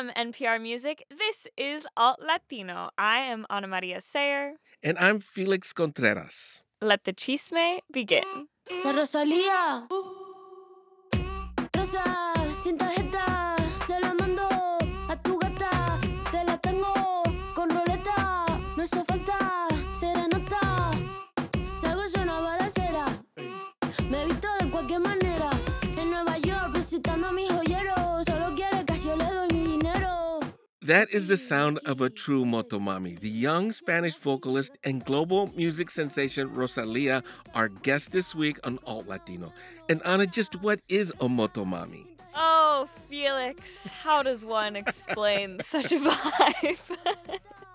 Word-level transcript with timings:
From 0.00 0.16
NPR 0.16 0.58
Music, 0.58 1.04
this 1.10 1.46
is 1.58 1.86
Alt 1.94 2.20
Latino. 2.26 2.88
I 2.96 3.18
am 3.18 3.44
Ana 3.50 3.66
Maria 3.66 4.00
Sayer. 4.00 4.54
And 4.82 4.96
I'm 4.98 5.20
Felix 5.20 5.74
Contreras. 5.74 6.62
Let 6.80 7.04
the 7.04 7.12
chisme 7.12 7.80
begin. 7.92 8.48
La 8.82 8.92
Rosalía. 8.92 9.86
Rosa, 11.76 12.32
sin 12.54 12.78
tarjeta, 12.78 13.56
se 13.84 14.00
la 14.00 14.14
mando 14.14 14.48
a 15.10 15.16
tu 15.22 15.38
gata. 15.38 16.00
Te 16.32 16.44
la 16.44 16.56
tengo 16.56 16.94
con 17.54 17.68
roleta. 17.68 18.46
No 18.78 18.82
hizo 18.82 19.04
falta 19.04 19.68
serenata. 19.92 20.92
Salgo 21.76 22.04
yo 22.06 22.22
una 22.22 22.40
balacera. 22.40 23.04
Me 24.08 24.22
he 24.22 24.24
visto 24.24 24.48
de 24.60 24.70
cualquier 24.70 25.00
manera. 25.00 25.50
En 25.98 26.10
Nueva 26.10 26.38
York 26.38 26.72
visitando 26.74 27.28
a 27.28 27.32
mis 27.32 27.52
joyeros. 27.52 27.69
That 30.90 31.12
is 31.12 31.28
the 31.28 31.36
sound 31.36 31.78
of 31.86 32.00
a 32.00 32.10
true 32.10 32.44
motomami. 32.44 33.20
The 33.20 33.28
young 33.28 33.70
Spanish 33.70 34.16
vocalist 34.16 34.76
and 34.82 35.04
global 35.04 35.52
music 35.54 35.88
sensation 35.88 36.52
Rosalia, 36.52 37.22
our 37.54 37.68
guest 37.68 38.10
this 38.10 38.34
week 38.34 38.58
on 38.64 38.80
Alt 38.88 39.06
Latino. 39.06 39.52
And 39.88 40.02
Ana, 40.02 40.26
just 40.26 40.60
what 40.62 40.80
is 40.88 41.10
a 41.20 41.28
motomami? 41.28 42.08
Oh, 42.34 42.88
Felix, 43.08 43.86
how 43.86 44.24
does 44.24 44.44
one 44.44 44.74
explain 44.74 45.60
such 45.62 45.92
a 45.92 45.98
vibe? 46.00 46.78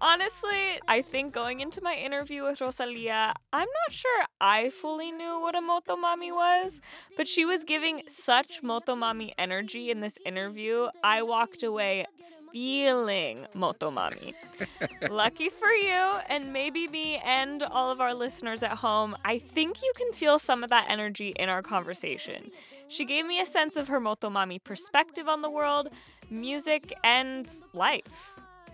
Honestly, 0.00 0.80
I 0.88 1.02
think 1.02 1.32
going 1.32 1.60
into 1.60 1.80
my 1.82 1.94
interview 1.94 2.44
with 2.44 2.60
Rosalia, 2.60 3.34
I'm 3.52 3.68
not 3.68 3.92
sure 3.92 4.24
I 4.40 4.70
fully 4.70 5.12
knew 5.12 5.40
what 5.40 5.54
a 5.54 5.60
motomami 5.60 6.32
was, 6.32 6.80
but 7.16 7.28
she 7.28 7.44
was 7.44 7.64
giving 7.64 8.02
such 8.08 8.62
motomami 8.62 9.32
energy 9.38 9.90
in 9.90 10.00
this 10.00 10.18
interview. 10.26 10.88
I 11.04 11.22
walked 11.22 11.62
away 11.62 12.06
feeling 12.52 13.46
motomami. 13.56 14.34
Lucky 15.10 15.48
for 15.48 15.70
you, 15.70 16.18
and 16.28 16.52
maybe 16.52 16.86
me 16.88 17.16
and 17.24 17.62
all 17.62 17.90
of 17.90 18.00
our 18.00 18.14
listeners 18.14 18.62
at 18.62 18.72
home, 18.72 19.16
I 19.24 19.38
think 19.38 19.82
you 19.82 19.92
can 19.96 20.12
feel 20.12 20.38
some 20.38 20.62
of 20.62 20.70
that 20.70 20.86
energy 20.88 21.32
in 21.36 21.48
our 21.48 21.62
conversation. 21.62 22.50
She 22.88 23.04
gave 23.04 23.24
me 23.24 23.40
a 23.40 23.46
sense 23.46 23.76
of 23.76 23.88
her 23.88 24.00
motomami 24.00 24.62
perspective 24.62 25.28
on 25.28 25.40
the 25.40 25.50
world, 25.50 25.88
music, 26.30 26.92
and 27.02 27.48
life. 27.72 28.31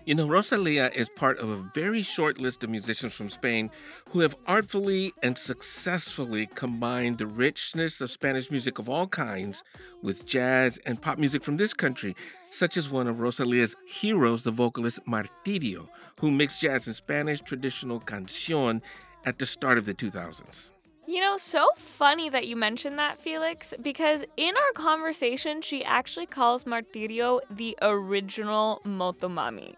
You 0.09 0.15
know, 0.15 0.27
Rosalia 0.27 0.89
is 0.95 1.07
part 1.07 1.37
of 1.37 1.51
a 1.51 1.69
very 1.75 2.01
short 2.01 2.39
list 2.39 2.63
of 2.63 2.71
musicians 2.71 3.13
from 3.13 3.29
Spain 3.29 3.69
who 4.09 4.21
have 4.21 4.35
artfully 4.47 5.13
and 5.21 5.37
successfully 5.37 6.47
combined 6.55 7.19
the 7.19 7.27
richness 7.27 8.01
of 8.01 8.09
Spanish 8.09 8.49
music 8.49 8.79
of 8.79 8.89
all 8.89 9.05
kinds 9.05 9.63
with 10.01 10.25
jazz 10.25 10.79
and 10.87 10.99
pop 10.99 11.19
music 11.19 11.43
from 11.43 11.57
this 11.57 11.75
country, 11.75 12.15
such 12.49 12.75
as 12.75 12.89
one 12.89 13.05
of 13.05 13.19
Rosalia's 13.19 13.75
heroes, 13.85 14.41
the 14.41 14.49
vocalist 14.49 14.99
Martirio, 15.05 15.87
who 16.19 16.31
mixed 16.31 16.59
jazz 16.59 16.87
and 16.87 16.95
Spanish 16.95 17.41
traditional 17.41 17.99
canción 17.99 18.81
at 19.25 19.37
the 19.37 19.45
start 19.45 19.77
of 19.77 19.85
the 19.85 19.93
2000s. 19.93 20.71
You 21.05 21.21
know, 21.21 21.37
so 21.37 21.69
funny 21.75 22.29
that 22.29 22.47
you 22.47 22.55
mentioned 22.55 22.97
that, 22.97 23.21
Felix, 23.21 23.75
because 23.79 24.23
in 24.37 24.57
our 24.57 24.71
conversation, 24.73 25.61
she 25.61 25.85
actually 25.85 26.25
calls 26.25 26.63
Martirio 26.63 27.41
the 27.51 27.77
original 27.83 28.81
Motomami. 28.87 29.75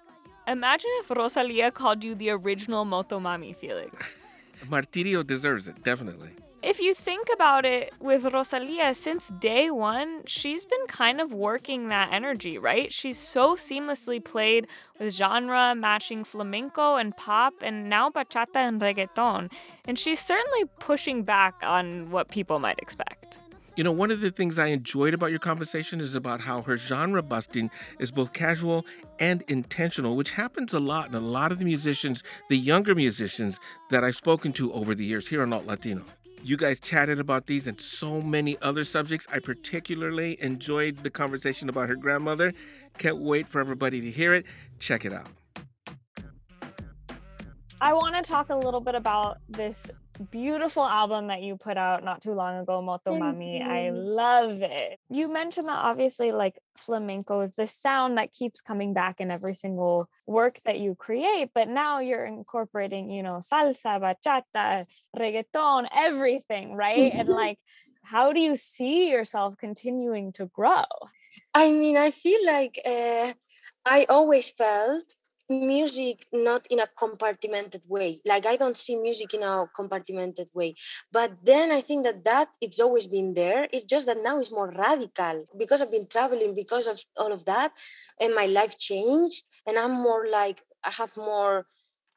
Imagine 0.47 0.89
if 0.99 1.09
Rosalia 1.09 1.71
called 1.71 2.03
you 2.03 2.15
the 2.15 2.29
original 2.31 2.85
Motomami, 2.85 3.55
Felix. 3.55 4.19
Martirio 4.69 5.25
deserves 5.25 5.67
it, 5.67 5.83
definitely. 5.83 6.31
If 6.63 6.79
you 6.79 6.93
think 6.93 7.27
about 7.33 7.65
it 7.65 7.91
with 7.99 8.23
Rosalia, 8.23 8.93
since 8.93 9.29
day 9.39 9.71
one, 9.71 10.21
she's 10.27 10.63
been 10.63 10.85
kind 10.87 11.19
of 11.19 11.33
working 11.33 11.89
that 11.89 12.13
energy, 12.13 12.59
right? 12.59 12.93
She's 12.93 13.17
so 13.17 13.55
seamlessly 13.55 14.23
played 14.23 14.67
with 14.99 15.11
genre 15.11 15.73
matching 15.75 16.23
flamenco 16.23 16.97
and 16.97 17.17
pop, 17.17 17.55
and 17.63 17.89
now 17.89 18.11
bachata 18.11 18.57
and 18.57 18.79
reggaeton. 18.79 19.51
And 19.85 19.97
she's 19.97 20.19
certainly 20.19 20.65
pushing 20.79 21.23
back 21.23 21.55
on 21.63 22.11
what 22.11 22.29
people 22.29 22.59
might 22.59 22.77
expect. 22.77 23.39
You 23.77 23.85
know, 23.85 23.91
one 23.93 24.11
of 24.11 24.19
the 24.19 24.31
things 24.31 24.59
I 24.59 24.67
enjoyed 24.67 25.13
about 25.13 25.29
your 25.29 25.39
conversation 25.39 26.01
is 26.01 26.13
about 26.13 26.41
how 26.41 26.61
her 26.63 26.75
genre 26.75 27.23
busting 27.23 27.71
is 27.99 28.11
both 28.11 28.33
casual 28.33 28.85
and 29.17 29.43
intentional, 29.47 30.17
which 30.17 30.31
happens 30.31 30.73
a 30.73 30.79
lot 30.79 31.07
in 31.07 31.15
a 31.15 31.21
lot 31.21 31.53
of 31.53 31.59
the 31.59 31.63
musicians, 31.63 32.21
the 32.49 32.57
younger 32.57 32.93
musicians 32.93 33.59
that 33.89 34.03
I've 34.03 34.17
spoken 34.17 34.51
to 34.53 34.73
over 34.73 34.93
the 34.93 35.05
years 35.05 35.29
here 35.29 35.41
on 35.41 35.53
Alt 35.53 35.67
Latino. 35.67 36.03
You 36.43 36.57
guys 36.57 36.81
chatted 36.81 37.19
about 37.19 37.45
these 37.45 37.65
and 37.65 37.79
so 37.79 38.21
many 38.21 38.57
other 38.61 38.83
subjects. 38.83 39.25
I 39.31 39.39
particularly 39.39 40.41
enjoyed 40.41 41.03
the 41.03 41.09
conversation 41.09 41.69
about 41.69 41.87
her 41.87 41.95
grandmother. 41.95 42.53
Can't 42.97 43.19
wait 43.19 43.47
for 43.47 43.61
everybody 43.61 44.01
to 44.01 44.11
hear 44.11 44.33
it. 44.33 44.45
Check 44.79 45.05
it 45.05 45.13
out. 45.13 45.27
I 47.79 47.93
want 47.93 48.15
to 48.15 48.21
talk 48.21 48.49
a 48.49 48.55
little 48.55 48.81
bit 48.81 48.95
about 48.95 49.37
this 49.47 49.89
beautiful 50.21 50.83
album 50.83 51.27
that 51.27 51.41
you 51.41 51.57
put 51.57 51.77
out 51.77 52.03
not 52.03 52.21
too 52.21 52.33
long 52.33 52.57
ago, 52.59 52.81
Moto 52.81 53.15
Motomami. 53.15 53.61
I 53.61 53.89
love 53.89 54.61
it. 54.61 54.99
You 55.09 55.27
mentioned 55.27 55.67
that 55.67 55.77
obviously, 55.77 56.31
like 56.31 56.59
flamenco 56.77 57.41
is 57.41 57.53
the 57.53 57.67
sound 57.67 58.17
that 58.17 58.33
keeps 58.33 58.61
coming 58.61 58.93
back 58.93 59.19
in 59.19 59.31
every 59.31 59.55
single 59.55 60.09
work 60.27 60.59
that 60.65 60.79
you 60.79 60.95
create, 60.95 61.49
but 61.53 61.67
now 61.67 61.99
you're 61.99 62.25
incorporating, 62.25 63.09
you 63.09 63.23
know, 63.23 63.41
salsa, 63.41 63.99
bachata, 63.99 64.85
reggaeton, 65.17 65.87
everything, 65.93 66.73
right? 66.73 67.11
and 67.13 67.27
like, 67.41 67.59
how 68.03 68.33
do 68.33 68.39
you 68.39 68.55
see 68.55 69.09
yourself 69.09 69.55
continuing 69.57 70.33
to 70.33 70.45
grow? 70.47 70.85
I 71.53 71.71
mean, 71.71 71.97
I 71.97 72.11
feel 72.11 72.45
like 72.45 72.79
uh, 72.85 73.33
I 73.85 74.05
always 74.09 74.49
felt 74.51 75.15
music 75.51 76.25
not 76.31 76.65
in 76.69 76.79
a 76.79 76.87
compartmented 76.97 77.87
way. 77.87 78.21
Like 78.25 78.45
i 78.45 78.55
don't 78.55 78.77
see 78.77 78.95
music 78.95 79.33
in 79.33 79.43
a 79.43 79.65
compartmented 79.77 80.47
way. 80.53 80.75
But 81.11 81.31
then 81.43 81.71
i 81.71 81.81
think 81.81 82.03
that 82.03 82.23
that 82.23 82.49
it's 82.61 82.79
always 82.79 83.07
been 83.07 83.33
there. 83.33 83.67
It's 83.71 83.85
just 83.85 84.05
that 84.07 84.23
now 84.23 84.39
it's 84.39 84.51
more 84.51 84.71
radical. 84.71 85.45
Because 85.57 85.81
i've 85.81 85.91
been 85.91 86.07
traveling 86.07 86.55
because 86.55 86.87
of 86.87 86.99
all 87.17 87.31
of 87.31 87.45
that 87.45 87.71
and 88.19 88.33
my 88.33 88.45
life 88.45 88.77
changed 88.77 89.43
and 89.67 89.77
i'm 89.77 89.93
more 89.93 90.27
like 90.27 90.61
i 90.83 90.91
have 90.91 91.15
more 91.17 91.65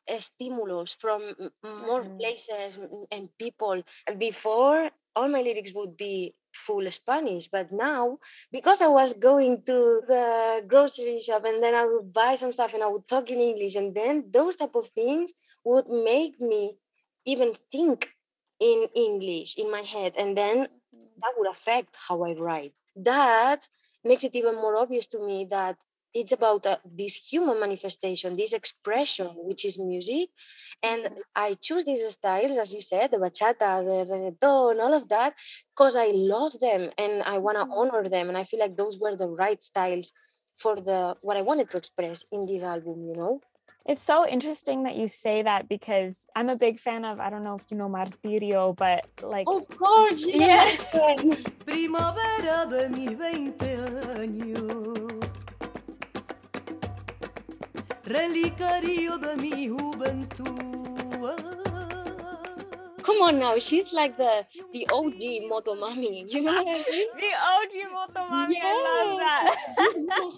uh, 0.08 0.20
stimulus 0.20 0.94
from 0.94 1.22
more 1.62 2.02
mm-hmm. 2.02 2.18
places 2.18 2.78
and 3.10 3.28
people. 3.38 3.82
Before 4.18 4.90
all 5.16 5.28
my 5.28 5.42
lyrics 5.42 5.72
would 5.74 5.96
be 5.96 6.34
full 6.52 6.88
Spanish. 6.90 7.48
But 7.48 7.72
now, 7.72 8.18
because 8.52 8.80
I 8.82 8.86
was 8.86 9.12
going 9.14 9.62
to 9.66 10.02
the 10.06 10.64
grocery 10.66 11.20
shop 11.20 11.44
and 11.44 11.62
then 11.62 11.74
I 11.74 11.84
would 11.84 12.12
buy 12.12 12.36
some 12.36 12.52
stuff 12.52 12.74
and 12.74 12.82
I 12.82 12.88
would 12.88 13.06
talk 13.06 13.30
in 13.30 13.38
English, 13.38 13.74
and 13.76 13.94
then 13.94 14.24
those 14.30 14.56
type 14.56 14.74
of 14.74 14.86
things 14.86 15.32
would 15.64 15.88
make 15.88 16.40
me 16.40 16.76
even 17.24 17.54
think 17.72 18.10
in 18.60 18.86
English 18.94 19.56
in 19.56 19.70
my 19.70 19.82
head, 19.82 20.14
and 20.16 20.36
then 20.36 20.68
that 20.92 21.32
would 21.36 21.50
affect 21.50 21.96
how 22.08 22.22
I 22.22 22.34
write. 22.34 22.72
That 22.96 23.66
makes 24.04 24.24
it 24.24 24.34
even 24.34 24.54
more 24.54 24.76
obvious 24.76 25.06
to 25.08 25.18
me 25.18 25.46
that 25.50 25.76
it's 26.14 26.32
about 26.32 26.64
uh, 26.64 26.76
this 26.84 27.16
human 27.16 27.58
manifestation, 27.58 28.36
this 28.36 28.52
expression, 28.52 29.26
which 29.34 29.64
is 29.64 29.78
music. 29.78 30.28
And 30.82 31.04
mm-hmm. 31.04 31.20
I 31.34 31.54
choose 31.60 31.84
these 31.84 32.08
styles, 32.08 32.56
as 32.56 32.72
you 32.72 32.80
said, 32.80 33.10
the 33.10 33.16
bachata, 33.16 33.84
the 33.84 34.06
reggaeton, 34.10 34.80
all 34.80 34.94
of 34.94 35.08
that, 35.08 35.34
because 35.76 35.96
I 35.96 36.10
love 36.14 36.58
them 36.60 36.90
and 36.96 37.22
I 37.24 37.38
want 37.38 37.58
to 37.58 37.64
mm-hmm. 37.64 37.72
honor 37.72 38.08
them. 38.08 38.28
And 38.28 38.38
I 38.38 38.44
feel 38.44 38.60
like 38.60 38.76
those 38.76 38.98
were 38.98 39.16
the 39.16 39.28
right 39.28 39.60
styles 39.60 40.12
for 40.56 40.76
the 40.76 41.16
what 41.22 41.36
I 41.36 41.42
wanted 41.42 41.70
to 41.70 41.78
express 41.78 42.24
in 42.30 42.46
this 42.46 42.62
album, 42.62 43.04
you 43.08 43.14
know? 43.16 43.40
It's 43.86 44.02
so 44.02 44.26
interesting 44.26 44.84
that 44.84 44.96
you 44.96 45.08
say 45.08 45.42
that 45.42 45.68
because 45.68 46.26
I'm 46.34 46.48
a 46.48 46.56
big 46.56 46.78
fan 46.78 47.04
of 47.04 47.20
I 47.20 47.28
don't 47.28 47.44
know 47.44 47.56
if 47.56 47.64
you 47.70 47.76
know 47.76 47.88
Martirio, 47.88 48.74
but 48.74 49.04
like 49.22 49.46
Of 49.46 49.68
course, 49.76 50.24
yes. 50.24 50.78
Primavera 51.66 52.66
de 52.66 52.88
mis 52.88 53.10
20 53.10 53.76
años 54.16 55.13
relicario 58.04 59.18
de 59.18 59.36
mi 59.36 59.68
juventud. 59.68 60.54
Come 63.02 63.20
on 63.22 63.38
now, 63.38 63.58
she's 63.58 63.92
like 63.92 64.16
the 64.16 64.46
the 64.72 64.86
OG 64.92 65.48
motomami. 65.50 66.32
You 66.32 66.42
know 66.42 66.62
what 66.64 66.68
I 66.68 66.90
mean? 66.90 67.08
the 67.20 67.32
OG 67.54 67.74
motomami. 67.92 68.54
Yeah. 68.54 68.64
I 68.64 69.04
love 69.04 69.13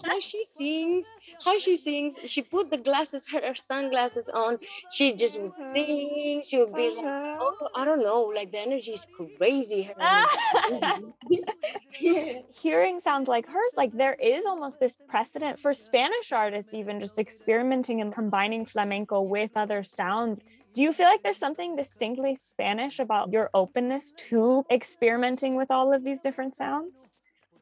how 0.05 0.19
she 0.19 0.45
sings, 0.45 1.07
how 1.43 1.57
she 1.59 1.77
sings. 1.77 2.15
She 2.25 2.41
put 2.41 2.71
the 2.71 2.77
glasses, 2.77 3.27
her, 3.31 3.41
her 3.41 3.55
sunglasses 3.55 4.29
on. 4.29 4.57
She 4.91 5.13
just 5.13 5.39
would 5.39 5.53
sing. 5.73 6.41
She 6.45 6.59
would 6.59 6.73
be 6.73 6.87
uh-huh. 6.87 7.01
like, 7.01 7.37
oh, 7.39 7.69
I 7.75 7.85
don't 7.85 8.03
know, 8.03 8.31
like 8.35 8.51
the 8.51 8.59
energy 8.59 8.91
is 8.91 9.07
crazy. 9.37 9.89
Hearing 12.61 12.99
sounds 12.99 13.27
like 13.27 13.47
hers, 13.47 13.73
like 13.75 13.93
there 13.93 14.15
is 14.15 14.45
almost 14.45 14.79
this 14.79 14.97
precedent 15.07 15.59
for 15.59 15.73
Spanish 15.73 16.31
artists, 16.31 16.73
even 16.73 16.99
just 16.99 17.19
experimenting 17.19 18.01
and 18.01 18.13
combining 18.13 18.65
flamenco 18.65 19.21
with 19.21 19.51
other 19.55 19.83
sounds. 19.83 20.41
Do 20.73 20.83
you 20.83 20.93
feel 20.93 21.07
like 21.07 21.23
there's 21.23 21.39
something 21.39 21.75
distinctly 21.75 22.35
Spanish 22.35 22.99
about 22.99 23.31
your 23.31 23.49
openness 23.53 24.11
to 24.29 24.63
experimenting 24.69 25.57
with 25.57 25.71
all 25.71 25.91
of 25.91 26.03
these 26.03 26.21
different 26.21 26.55
sounds? 26.55 27.13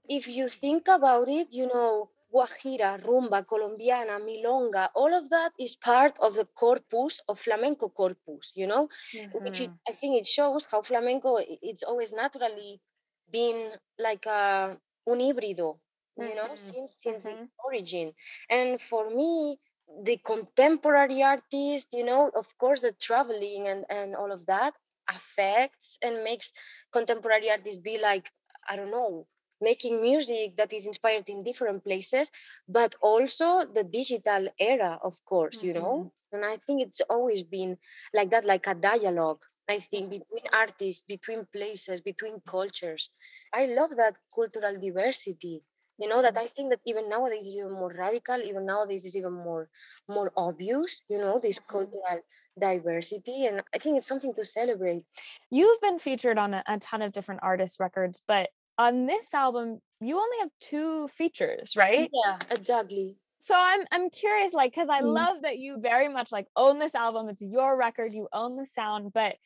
If 0.07 0.28
you 0.28 0.48
think 0.50 0.88
about 0.88 1.28
it, 1.30 1.54
you 1.54 1.68
know, 1.68 2.10
guajira, 2.34 3.02
rumba, 3.04 3.46
colombiana, 3.46 4.19
milonga, 4.19 4.90
all 4.96 5.13
of 5.13 5.30
that 5.30 5.54
is 5.60 5.75
part 5.75 6.18
of 6.19 6.36
the 6.36 6.46
corpus 6.46 7.19
of 7.28 7.40
flamenco 7.40 7.90
corpus, 7.90 8.52
you 8.56 8.68
know, 8.68 8.90
which 9.31 9.60
it, 9.62 9.72
I 9.88 9.94
think 9.94 10.19
it 10.19 10.28
shows 10.28 10.66
how 10.72 10.81
flamenco 10.81 11.38
it's 11.40 11.84
always 11.84 12.13
naturally 12.13 12.81
been 13.30 13.72
like 13.98 14.25
a 14.25 14.78
un 15.07 15.19
híbrido, 15.19 15.80
you 16.18 16.36
know, 16.36 16.56
Mhm, 16.56 16.56
since 16.56 16.96
since 17.01 17.30
its 17.30 17.42
mhm. 17.42 17.51
origin. 17.66 18.13
And 18.50 18.81
for 18.81 19.10
me, 19.10 19.60
the 20.04 20.18
contemporary 20.18 21.22
artist, 21.24 21.94
you 21.94 22.04
know, 22.04 22.30
of 22.36 22.58
course, 22.58 22.81
the 22.81 22.92
traveling 22.94 23.68
and 23.68 23.86
and 23.90 24.16
all 24.16 24.31
of 24.31 24.46
that 24.48 24.74
affects 25.08 25.98
and 26.01 26.24
makes 26.24 26.54
contemporary 26.92 27.50
artists 27.50 27.80
be 27.80 27.98
like 27.98 28.31
I 28.69 28.75
don't 28.75 28.92
know, 28.92 29.28
making 29.62 30.02
music 30.02 30.57
that 30.57 30.74
is 30.74 30.86
inspired 30.86 31.30
in 31.30 31.44
different 31.44 31.84
places, 31.84 32.30
but 32.68 32.96
also 33.02 33.66
the 33.66 33.84
digital 33.84 34.48
era, 34.60 35.00
of 35.04 35.24
course, 35.25 35.63
you 35.63 35.74
know. 35.74 36.12
Mm-hmm. 36.31 36.36
And 36.36 36.46
I 36.46 36.57
think 36.57 36.81
it's 36.81 37.02
always 37.10 37.44
been 37.44 37.78
like 38.13 38.30
that, 38.31 38.46
like 38.46 38.68
a 38.68 38.75
dialogue. 38.75 39.42
I 39.68 39.80
think 39.80 40.10
between 40.10 40.46
artists, 40.54 41.04
between 41.07 41.48
places, 41.52 42.02
between 42.02 42.42
cultures. 42.48 43.10
I 43.54 43.66
love 43.66 43.96
that 43.98 44.18
cultural 44.34 44.80
diversity. 44.80 45.63
You 45.98 46.10
know 46.10 46.22
that 46.22 46.36
mm-hmm. 46.36 46.44
I 46.44 46.48
think 46.48 46.69
that 46.72 46.81
even 46.86 47.10
nowadays 47.10 47.48
is 47.48 47.56
even 47.56 47.72
more 47.72 47.94
radical. 47.98 48.42
Even 48.42 48.66
nowadays 48.66 49.06
is 49.06 49.16
even 49.16 49.34
more 49.34 49.69
more 50.08 50.31
obvious. 50.36 51.01
You 51.10 51.18
know 51.18 51.40
this 51.40 51.58
mm-hmm. 51.60 51.72
cultural 51.72 52.22
diversity, 52.60 53.46
and 53.46 53.63
I 53.74 53.78
think 53.78 53.98
it's 53.98 54.08
something 54.08 54.34
to 54.36 54.46
celebrate. 54.46 55.04
You've 55.50 55.81
been 55.81 56.00
featured 56.00 56.38
on 56.38 56.54
a, 56.54 56.63
a 56.68 56.80
ton 56.80 57.01
of 57.01 57.12
different 57.12 57.42
artists 57.44 57.80
records, 57.80 58.22
but 58.28 58.50
on 58.77 59.06
this 59.06 59.33
album, 59.33 59.80
you 60.01 60.18
only 60.18 60.38
have 60.42 60.50
two 60.60 61.07
features, 61.07 61.75
right? 61.75 62.12
Yeah, 62.13 62.38
exactly. 62.50 63.16
So 63.39 63.56
I'm 63.56 63.81
I'm 63.92 64.10
curious, 64.10 64.54
like, 64.54 64.74
because 64.74 64.89
I 64.89 65.01
Mm. 65.01 65.13
love 65.13 65.42
that 65.44 65.57
you 65.60 65.77
very 65.80 66.07
much 66.10 66.31
like 66.31 66.48
own 66.56 66.80
this 66.80 66.95
album. 66.95 67.27
It's 67.30 67.42
your 67.42 67.77
record. 67.77 68.13
You 68.13 68.27
own 68.33 68.57
the 68.57 68.66
sound, 68.66 69.13
but 69.13 69.38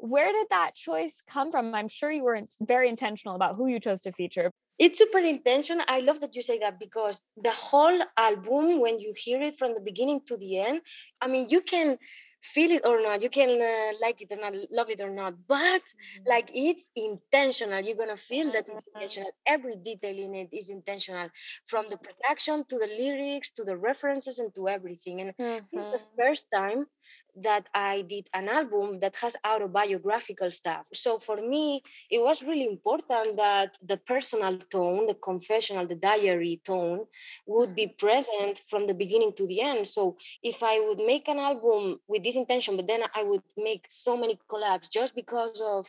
where 0.00 0.30
did 0.32 0.46
that 0.50 0.74
choice 0.76 1.22
come 1.26 1.50
from? 1.50 1.74
I'm 1.74 1.88
sure 1.88 2.10
you 2.10 2.22
were 2.22 2.40
very 2.60 2.88
intentional 2.88 3.34
about 3.34 3.56
who 3.56 3.66
you 3.66 3.80
chose 3.80 4.02
to 4.02 4.12
feature. 4.12 4.52
It's 4.78 4.98
super 4.98 5.18
intentional. 5.18 5.84
I 5.88 6.00
love 6.00 6.20
that 6.20 6.36
you 6.36 6.42
say 6.42 6.58
that 6.60 6.78
because 6.78 7.20
the 7.36 7.50
whole 7.50 7.98
album, 8.16 8.78
when 8.80 9.00
you 9.00 9.12
hear 9.16 9.42
it 9.42 9.56
from 9.56 9.74
the 9.74 9.80
beginning 9.80 10.20
to 10.26 10.36
the 10.36 10.60
end, 10.60 10.82
I 11.20 11.26
mean, 11.26 11.48
you 11.48 11.60
can 11.62 11.98
feel 12.40 12.70
it 12.70 12.84
or 12.84 13.00
not, 13.02 13.22
you 13.22 13.30
can 13.30 13.60
uh, 13.60 13.92
like 14.00 14.20
it 14.22 14.32
or 14.32 14.40
not, 14.40 14.54
love 14.70 14.90
it 14.90 15.00
or 15.00 15.10
not, 15.10 15.34
but 15.46 15.82
mm-hmm. 15.82 16.28
like 16.28 16.50
it's 16.54 16.90
intentional. 16.94 17.80
You're 17.80 17.96
gonna 17.96 18.16
feel 18.16 18.50
that 18.52 18.66
intentional. 18.68 19.30
Mm-hmm. 19.30 19.54
Every 19.54 19.76
detail 19.76 20.16
in 20.16 20.34
it 20.34 20.48
is 20.52 20.70
intentional, 20.70 21.28
from 21.66 21.86
the 21.88 21.96
mm-hmm. 21.96 22.04
production 22.04 22.64
to 22.68 22.78
the 22.78 22.86
lyrics 22.86 23.50
to 23.52 23.64
the 23.64 23.76
references 23.76 24.38
and 24.38 24.54
to 24.54 24.68
everything. 24.68 25.20
And 25.20 25.34
think 25.36 25.70
the 25.72 26.02
first 26.16 26.46
time 26.52 26.86
that 27.36 27.68
I 27.74 28.02
did 28.02 28.28
an 28.34 28.48
album 28.48 29.00
that 29.00 29.16
has 29.16 29.36
autobiographical 29.44 30.50
stuff. 30.50 30.86
So 30.92 31.18
for 31.18 31.36
me, 31.36 31.82
it 32.10 32.20
was 32.20 32.42
really 32.42 32.66
important 32.66 33.36
that 33.36 33.76
the 33.84 33.96
personal 33.96 34.58
tone, 34.58 35.06
the 35.06 35.14
confessional, 35.14 35.86
the 35.86 35.94
diary 35.94 36.60
tone 36.64 37.06
would 37.46 37.74
be 37.74 37.86
present 37.86 38.58
from 38.58 38.86
the 38.86 38.94
beginning 38.94 39.32
to 39.34 39.46
the 39.46 39.60
end. 39.60 39.86
So 39.86 40.16
if 40.42 40.62
I 40.62 40.80
would 40.80 40.98
make 40.98 41.28
an 41.28 41.38
album 41.38 42.00
with 42.08 42.22
this 42.22 42.36
intention, 42.36 42.76
but 42.76 42.86
then 42.86 43.02
I 43.14 43.22
would 43.22 43.42
make 43.56 43.86
so 43.88 44.16
many 44.16 44.38
collabs 44.50 44.90
just 44.90 45.14
because 45.14 45.60
of 45.64 45.86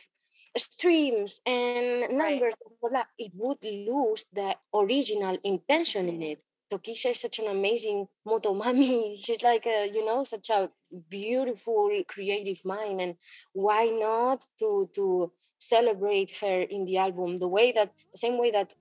streams 0.56 1.40
and 1.46 2.18
numbers, 2.18 2.54
blah, 2.80 3.04
it 3.18 3.32
would 3.34 3.62
lose 3.62 4.24
the 4.32 4.56
original 4.74 5.38
intention 5.44 6.08
in 6.08 6.22
it. 6.22 6.42
Tokischa 6.72 7.10
is 7.10 7.20
such 7.20 7.38
an 7.40 7.48
amazing 7.48 8.06
motomami. 8.26 9.16
She's 9.24 9.42
like 9.42 9.66
a, 9.66 9.90
you 9.92 10.04
know, 10.04 10.24
such 10.24 10.50
a 10.50 10.70
beautiful 11.08 11.90
creative 12.08 12.64
mind. 12.64 13.00
And 13.00 13.14
why 13.52 13.86
not 13.86 14.44
to 14.58 14.88
to 14.94 15.32
celebrate 15.58 16.30
her 16.40 16.62
in 16.62 16.84
the 16.84 16.98
album 16.98 17.36
the 17.36 17.48
way 17.48 17.72
that 17.72 17.92
same 18.14 18.38
way 18.38 18.50
that 18.50 18.74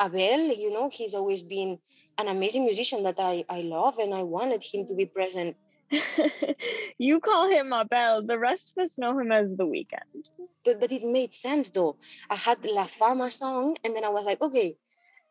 Abel, 0.00 0.52
you 0.52 0.70
know, 0.70 0.90
he's 0.92 1.14
always 1.14 1.42
been 1.42 1.78
an 2.18 2.28
amazing 2.28 2.64
musician 2.64 3.02
that 3.04 3.18
I, 3.18 3.44
I 3.48 3.62
love 3.62 3.98
and 3.98 4.12
I 4.12 4.22
wanted 4.22 4.62
him 4.62 4.86
to 4.88 4.94
be 4.94 5.06
present. 5.06 5.56
you 6.98 7.20
call 7.20 7.48
him 7.48 7.72
Abel. 7.72 8.22
The 8.26 8.38
rest 8.38 8.74
of 8.76 8.84
us 8.84 8.98
know 8.98 9.18
him 9.18 9.32
as 9.32 9.54
The 9.56 9.64
Weeknd. 9.64 10.30
But 10.64 10.80
but 10.80 10.92
it 10.92 11.04
made 11.04 11.32
sense 11.32 11.70
though. 11.70 11.96
I 12.28 12.36
had 12.36 12.64
La 12.64 12.86
Fama 12.86 13.30
song 13.30 13.76
and 13.84 13.94
then 13.94 14.04
I 14.04 14.08
was 14.10 14.26
like, 14.26 14.40
okay, 14.40 14.76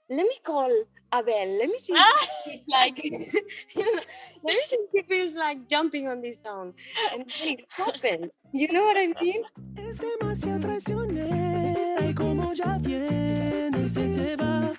let 0.10 0.24
me 0.24 0.38
call 0.44 0.70
Abel. 1.14 1.58
Let 1.60 1.70
me 1.70 1.80
see 1.80 1.94
if 1.94 2.00
ah. 2.00 2.28
he 2.46 2.64
like 2.68 3.04
you 3.04 3.12
know, 3.76 4.02
let 4.44 4.54
me 4.56 4.62
see 4.68 4.76
if 4.76 4.90
he 4.92 5.02
feels 5.04 5.34
like 5.34 5.68
jumping 5.68 6.08
on 6.08 6.22
this 6.22 6.42
song. 6.42 6.74
And 7.12 7.26
then 7.28 7.48
it 7.54 7.66
happened. 7.70 8.32
You 8.54 8.72
know 8.72 8.84
what 8.84 8.98
I 8.98 9.08
mean? 9.22 9.44
Es 9.76 9.98
demasiado 9.98 10.60
traicionera 10.60 12.06
y 12.06 12.14
como 12.14 12.54
ya 12.54 12.78
viene 12.80 13.88
se 13.90 14.10
te 14.10 14.36
va. 14.36 14.74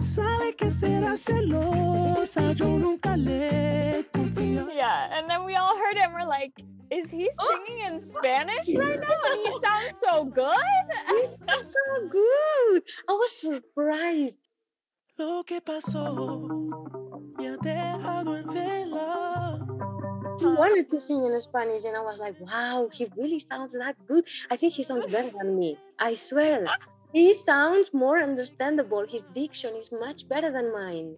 Sabe 0.00 0.56
que 0.56 0.72
será 0.72 1.16
celosa, 1.16 2.52
yo 2.52 2.66
nunca 2.66 3.16
le 3.16 4.04
confío. 4.12 4.68
Yeah, 4.72 5.16
and 5.16 5.28
then 5.28 5.44
we 5.44 5.54
all 5.54 5.76
heard 5.76 5.96
it 5.96 6.04
and 6.04 6.14
we're 6.14 6.24
like, 6.26 6.52
is 6.90 7.10
he 7.10 7.30
singing 7.66 7.86
in 7.86 8.00
Spanish 8.00 8.66
right 8.74 9.00
now? 9.00 9.16
And 9.30 9.40
he 9.46 9.60
sounds 9.64 9.96
so 10.00 10.24
good. 10.24 10.56
That's 11.46 11.72
so 11.72 12.08
good. 12.08 12.82
I 13.08 13.12
was 13.12 13.32
surprised. 13.32 14.38
Lo 15.18 15.42
que 15.44 15.60
pasó 15.60 16.48
me 17.36 17.48
ha 17.48 17.56
dejado 17.58 18.36
en 18.36 18.50
vela. 18.50 19.66
He 20.38 20.46
wanted 20.46 20.88
to 20.90 21.00
sing 21.00 21.24
in 21.26 21.38
Spanish, 21.40 21.84
and 21.84 21.94
I 21.94 22.00
was 22.00 22.18
like, 22.18 22.40
wow, 22.40 22.88
he 22.90 23.06
really 23.16 23.38
sounds 23.38 23.74
that 23.74 23.96
good. 24.06 24.24
I 24.50 24.56
think 24.56 24.72
he 24.72 24.82
sounds 24.82 25.06
better 25.06 25.30
than 25.36 25.58
me. 25.58 25.76
I 25.98 26.14
swear. 26.14 26.66
He 27.12 27.34
sounds 27.34 27.92
more 27.92 28.22
understandable. 28.22 29.04
His 29.06 29.24
diction 29.34 29.74
is 29.74 29.90
much 29.92 30.26
better 30.28 30.50
than 30.50 30.72
mine. 30.72 31.16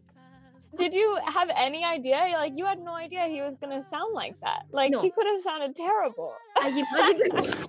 Did 0.76 0.94
you 0.94 1.18
have 1.26 1.50
any 1.54 1.84
idea? 1.84 2.16
Like, 2.34 2.54
you 2.56 2.64
had 2.64 2.78
no 2.80 2.94
idea 2.94 3.26
he 3.28 3.42
was 3.42 3.56
going 3.56 3.76
to 3.76 3.82
sound 3.82 4.14
like 4.14 4.38
that. 4.40 4.62
Like, 4.72 4.90
No. 4.90 5.02
he 5.02 5.10
could 5.10 5.26
have 5.26 5.42
sounded 5.42 5.76
terrible. 5.76 6.32
I 6.58 6.68
imagine 6.68 7.28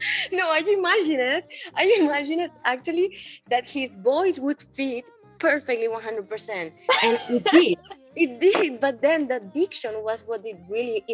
No, 0.32 0.50
I 0.50 0.58
imagine 0.58 1.20
it. 1.20 1.46
I 1.74 1.98
imagine 2.00 2.40
it 2.40 2.52
actually 2.64 3.18
that 3.48 3.68
his 3.68 3.94
voice 3.96 4.38
would 4.38 4.62
fit 4.74 5.10
perfectly 5.38 5.88
100%. 5.88 6.72
And 7.02 7.18
it 7.28 7.44
did. 7.50 7.78
It 8.16 8.40
did, 8.40 8.80
but 8.80 9.00
then 9.00 9.28
the 9.28 9.38
diction 9.38 10.02
was 10.02 10.24
what 10.26 10.44
it 10.44 10.58
really, 10.68 11.04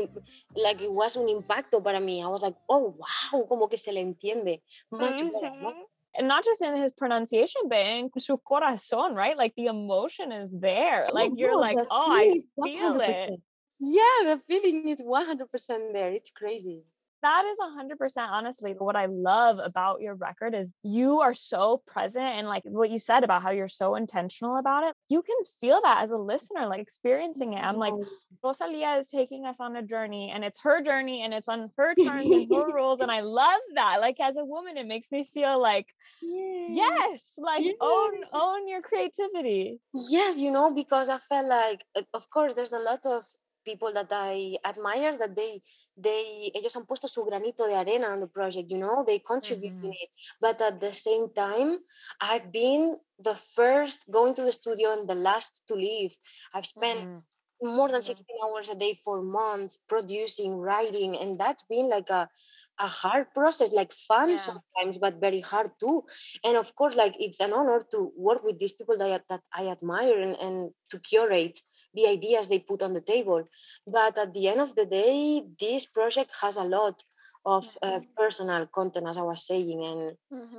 like 0.54 0.80
it 0.80 0.90
was 0.90 1.16
un 1.16 1.28
impacto 1.28 1.82
para 1.82 2.00
mí. 2.00 2.24
I 2.24 2.28
was 2.28 2.40
like, 2.40 2.54
oh, 2.70 2.96
wow, 2.96 3.44
como 3.46 3.66
que 3.66 3.76
se 3.76 3.92
le 3.92 4.00
entiende 4.00 4.62
much 4.90 5.20
better. 5.20 5.74
And 6.18 6.28
not 6.28 6.44
just 6.44 6.62
in 6.62 6.76
his 6.76 6.92
pronunciation, 6.92 7.62
but 7.68 7.78
in 7.78 8.10
su 8.18 8.38
corazón, 8.48 9.14
right? 9.14 9.36
Like, 9.36 9.54
the 9.56 9.66
emotion 9.66 10.32
is 10.32 10.50
there. 10.52 11.06
Oh 11.10 11.14
like, 11.14 11.32
you're 11.36 11.58
like, 11.58 11.76
oh, 11.90 12.12
I 12.12 12.40
feel 12.64 13.00
it. 13.00 13.30
100%. 13.30 13.36
Yeah, 13.78 14.34
the 14.34 14.40
feeling 14.46 14.88
is 14.88 15.02
100% 15.02 15.92
there. 15.92 16.10
It's 16.10 16.30
crazy. 16.30 16.84
That 17.22 17.44
is 17.44 17.58
100% 17.58 18.28
honestly 18.28 18.74
what 18.78 18.96
i 18.96 19.06
love 19.06 19.58
about 19.62 20.00
your 20.00 20.14
record 20.14 20.54
is 20.54 20.72
you 20.82 21.20
are 21.20 21.34
so 21.34 21.82
present 21.86 22.24
and 22.24 22.46
like 22.46 22.62
what 22.64 22.90
you 22.90 22.98
said 22.98 23.24
about 23.24 23.42
how 23.42 23.50
you're 23.50 23.68
so 23.68 23.94
intentional 23.94 24.56
about 24.58 24.84
it 24.84 24.94
you 25.08 25.22
can 25.22 25.36
feel 25.60 25.80
that 25.82 26.02
as 26.02 26.10
a 26.10 26.18
listener 26.18 26.66
like 26.66 26.80
experiencing 26.80 27.52
it. 27.52 27.58
I'm 27.58 27.76
like 27.76 27.94
rosalia 28.42 28.98
is 28.98 29.08
taking 29.08 29.44
us 29.46 29.56
on 29.60 29.76
a 29.76 29.82
journey 29.82 30.30
and 30.34 30.44
it's 30.44 30.60
her 30.62 30.82
journey 30.82 31.22
and 31.22 31.32
it's 31.32 31.48
on 31.48 31.70
her 31.76 31.94
terms 31.94 32.26
and 32.26 32.52
her 32.52 32.72
rules 32.74 33.00
and 33.00 33.10
i 33.10 33.20
love 33.20 33.60
that 33.74 34.00
like 34.00 34.16
as 34.20 34.36
a 34.36 34.44
woman 34.44 34.76
it 34.76 34.86
makes 34.86 35.10
me 35.12 35.24
feel 35.24 35.60
like 35.60 35.86
yes. 36.22 37.38
like 37.38 37.64
own 37.80 38.12
own 38.32 38.68
your 38.68 38.82
creativity. 38.82 39.80
Yes, 39.94 40.36
you 40.38 40.50
know, 40.50 40.72
because 40.72 41.08
I 41.08 41.18
felt 41.18 41.46
like, 41.46 41.84
of 42.14 42.30
course, 42.30 42.54
there's 42.54 42.72
a 42.72 42.78
lot 42.78 43.00
of 43.06 43.24
people 43.66 43.92
that 43.92 44.10
I 44.10 44.56
admire 44.64 45.18
that 45.18 45.34
they, 45.34 45.60
they, 45.96 46.50
ellos 46.54 46.74
han 46.74 46.86
puesto 46.86 47.08
su 47.08 47.24
granito 47.24 47.66
de 47.66 47.74
arena 47.74 48.12
on 48.12 48.20
the 48.20 48.28
project, 48.28 48.70
you 48.70 48.78
know, 48.78 49.04
they 49.04 49.18
contribute 49.18 49.72
in 49.72 49.90
mm-hmm. 49.90 50.04
it. 50.04 50.10
But 50.40 50.60
at 50.62 50.80
the 50.80 50.92
same 50.92 51.28
time, 51.34 51.78
I've 52.20 52.50
been 52.52 52.96
the 53.18 53.34
first 53.34 54.06
going 54.10 54.34
to 54.34 54.42
the 54.42 54.52
studio 54.52 54.92
and 54.92 55.08
the 55.08 55.14
last 55.14 55.62
to 55.68 55.74
leave. 55.74 56.16
I've 56.54 56.66
spent 56.66 57.00
mm-hmm. 57.00 57.76
more 57.76 57.90
than 57.90 58.02
16 58.02 58.24
hours 58.44 58.70
a 58.70 58.76
day 58.76 58.94
for 58.94 59.20
months 59.22 59.78
producing, 59.88 60.56
writing, 60.56 61.16
and 61.16 61.38
that's 61.38 61.64
been 61.64 61.90
like 61.90 62.08
a, 62.08 62.28
a 62.78 62.88
hard 62.88 63.26
process, 63.34 63.72
like 63.72 63.92
fun 63.92 64.30
Yeah. 64.30 64.36
sometimes, 64.36 64.98
but 64.98 65.20
very 65.20 65.40
hard 65.40 65.70
too. 65.80 66.04
And 66.44 66.56
of 66.56 66.74
course, 66.74 66.94
like 66.96 67.14
it's 67.18 67.40
an 67.40 67.52
honor 67.52 67.80
to 67.92 68.12
work 68.16 68.42
with 68.44 68.58
these 68.58 68.72
people 68.72 68.96
that 68.98 69.10
I, 69.10 69.20
that 69.30 69.42
I 69.54 69.68
admire 69.68 70.20
and, 70.20 70.36
and 70.36 70.70
to 70.90 70.98
curate 70.98 71.60
the 71.94 72.06
ideas 72.06 72.48
they 72.48 72.58
put 72.58 72.82
on 72.82 72.92
the 72.92 73.00
table. 73.00 73.44
But 73.86 74.18
at 74.18 74.34
the 74.34 74.48
end 74.48 74.60
of 74.60 74.74
the 74.74 74.86
day, 74.86 75.42
this 75.58 75.86
project 75.86 76.32
has 76.42 76.56
a 76.56 76.64
lot 76.64 77.02
of 77.44 77.78
uh, 77.80 78.00
personal 78.16 78.66
content, 78.66 79.06
as 79.08 79.16
I 79.18 79.22
was 79.22 79.46
saying, 79.46 79.80
and, 79.84 80.16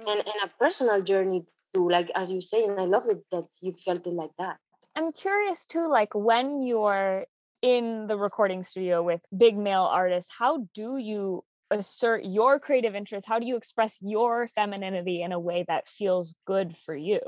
and, 0.08 0.20
and 0.20 0.40
a 0.44 0.50
personal 0.60 1.02
journey 1.02 1.46
too 1.74 1.90
like 1.90 2.10
as 2.16 2.32
you 2.32 2.40
say 2.40 2.64
and 2.64 2.80
i 2.80 2.86
love 2.86 3.08
it 3.10 3.26
that 3.30 3.44
you 3.62 3.74
felt 3.74 4.08
it 4.08 4.14
like 4.14 4.32
that 4.40 4.58
I'm 4.98 5.12
curious 5.12 5.68
too, 5.68 5.88
like 5.88 6.16
when 6.16 6.64
you're 6.64 7.26
in 7.62 8.08
the 8.08 8.18
recording 8.18 8.64
studio 8.64 9.04
with 9.04 9.22
big 9.36 9.56
male 9.56 9.84
artists, 9.84 10.32
how 10.40 10.68
do 10.74 10.98
you 10.98 11.44
assert 11.72 12.24
your 12.26 12.60
creative 12.60 12.96
interests? 12.96 13.28
How 13.28 13.40
do 13.40 13.46
you 13.46 13.56
express 13.56 14.00
your 14.02 14.48
femininity 14.48 15.22
in 15.22 15.32
a 15.32 15.40
way 15.40 15.66
that 15.68 15.88
feels 15.88 16.36
good 16.46 16.78
for 16.78 16.96
you? 16.96 17.20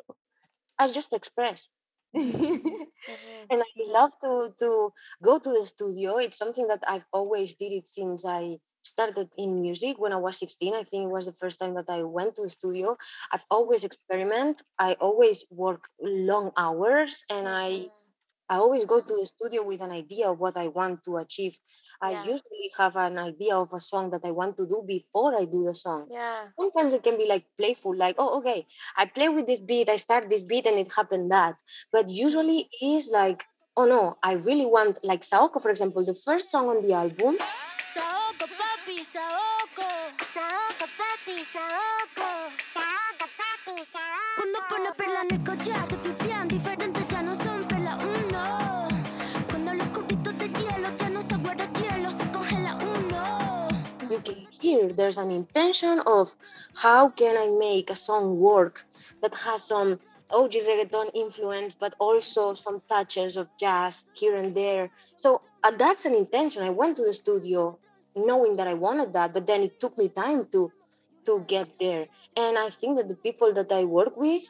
i 0.79 0.88
just 0.88 1.13
express 1.13 1.67
mm-hmm. 2.17 2.84
and 3.51 3.62
I 3.62 3.72
love 3.86 4.12
to 4.22 4.51
to 4.58 4.91
go 5.22 5.38
to 5.38 5.50
the 5.50 5.63
studio. 5.63 6.17
It's 6.17 6.39
something 6.39 6.65
that 6.65 6.81
I've 6.88 7.05
always 7.13 7.53
did 7.53 7.72
it 7.72 7.86
since 7.86 8.25
I 8.25 8.58
started 8.81 9.29
in 9.38 9.62
music 9.62 10.00
when 10.00 10.12
I 10.12 10.15
was 10.15 10.39
16. 10.39 10.74
I 10.74 10.81
think 10.81 11.03
it 11.03 11.13
was 11.13 11.27
the 11.27 11.34
first 11.34 11.60
time 11.60 11.75
that 11.75 11.86
I 11.88 12.01
went 12.01 12.34
to 12.36 12.41
the 12.41 12.50
studio. 12.50 12.98
I've 13.31 13.46
always 13.51 13.84
experiment. 13.84 14.63
I 14.79 14.93
always 14.93 15.46
work 15.51 15.89
long 16.01 16.50
hours 16.58 17.24
and 17.29 17.48
I 17.48 17.69
mm-hmm. 17.69 18.09
I 18.50 18.56
always 18.58 18.84
go 18.86 19.00
to 19.00 19.13
the 19.20 19.25
studio 19.25 19.63
with 19.63 19.82
an 19.82 19.91
idea 19.91 20.27
of 20.32 20.39
what 20.39 20.58
I 20.58 20.68
want 20.70 21.03
to 21.03 21.18
achieve. 21.18 21.56
I 22.01 22.12
Yeah. 22.12 22.24
usually 22.24 22.72
have 22.77 22.96
an 22.96 23.18
idea 23.20 23.56
of 23.56 23.72
a 23.74 23.79
song 23.79 24.10
that 24.12 24.24
I 24.25 24.32
want 24.32 24.58
to 24.58 24.65
do 24.65 24.82
before 24.88 25.36
I 25.38 25.46
do 25.46 25.63
the 25.65 25.75
song 25.75 26.08
Yeah. 26.10 26.48
sometimes 26.58 26.94
it 26.94 27.03
can 27.03 27.18
be 27.18 27.27
like 27.27 27.46
playful 27.58 27.94
like 27.96 28.15
oh 28.18 28.38
okay 28.39 28.65
i 28.96 29.03
play 29.06 29.27
with 29.36 29.46
this 29.48 29.60
beat 29.60 29.89
i 29.89 29.98
start 29.98 30.29
this 30.29 30.44
beat 30.44 30.65
and 30.65 30.77
it 30.84 30.89
happened 31.00 31.29
that 31.32 31.56
but 31.91 32.06
usually 32.10 32.60
it 32.82 32.86
is 32.98 33.10
like 33.12 33.44
oh 33.75 33.86
no 33.86 34.01
i 34.24 34.32
really 34.48 34.65
want 34.75 34.98
like 35.12 35.24
saoko 35.32 35.60
for 35.62 35.70
example 35.75 36.01
the 36.06 36.13
first 36.27 36.50
song 36.50 36.65
on 36.74 36.79
the 36.86 36.94
album 36.94 37.36
Saoko, 37.96 38.46
papi, 38.62 38.98
Saoko. 39.13 39.88
Saoko, 40.36 40.86
papi, 41.00 41.36
Saoko. 41.53 42.27
Saoko, 42.75 43.25
papi, 43.39 43.75
Saoko. 43.94 44.36
Cuando 44.38 44.60
pone 44.70 44.89
perla 45.00 45.22
en 45.25 45.32
el 45.36 45.44
collar, 45.44 45.88
te 45.89 45.96
pipián 46.06 46.48
diferentes 46.48 46.79
can 54.20 54.48
hear 54.62 54.94
there's 54.94 55.18
an 55.18 55.32
intention 55.32 56.02
of 56.06 56.36
how 56.84 57.10
can 57.10 57.38
i 57.38 57.48
make 57.48 57.90
a 57.90 57.96
song 57.96 58.38
work 58.38 58.86
that 59.22 59.36
has 59.40 59.64
some 59.64 60.00
og 60.32 60.52
reggaeton 60.54 61.10
influence 61.14 61.76
but 61.76 61.96
also 62.00 62.54
some 62.54 62.82
touches 62.88 63.38
of 63.38 63.48
jazz 63.58 64.06
here 64.14 64.36
and 64.36 64.56
there. 64.56 64.92
So 65.16 65.42
uh, 65.64 65.72
that's 65.72 66.06
an 66.06 66.16
intention. 66.16 66.64
I 66.64 66.70
went 66.70 66.98
to 66.98 67.04
the 67.04 67.14
studio 67.14 67.80
knowing 68.16 68.56
that 68.56 68.68
i 68.68 68.74
wanted 68.74 69.14
that 69.14 69.34
but 69.34 69.46
then 69.46 69.62
it 69.62 69.80
took 69.80 69.98
me 69.98 70.10
time 70.10 70.44
to 70.52 70.72
to 71.26 71.44
get 71.48 71.70
there. 71.80 72.06
And 72.36 72.58
i 72.58 72.70
think 72.70 72.98
that 72.98 73.08
the 73.08 73.16
people 73.16 73.54
that 73.54 73.72
i 73.72 73.84
work 73.86 74.18
with 74.18 74.44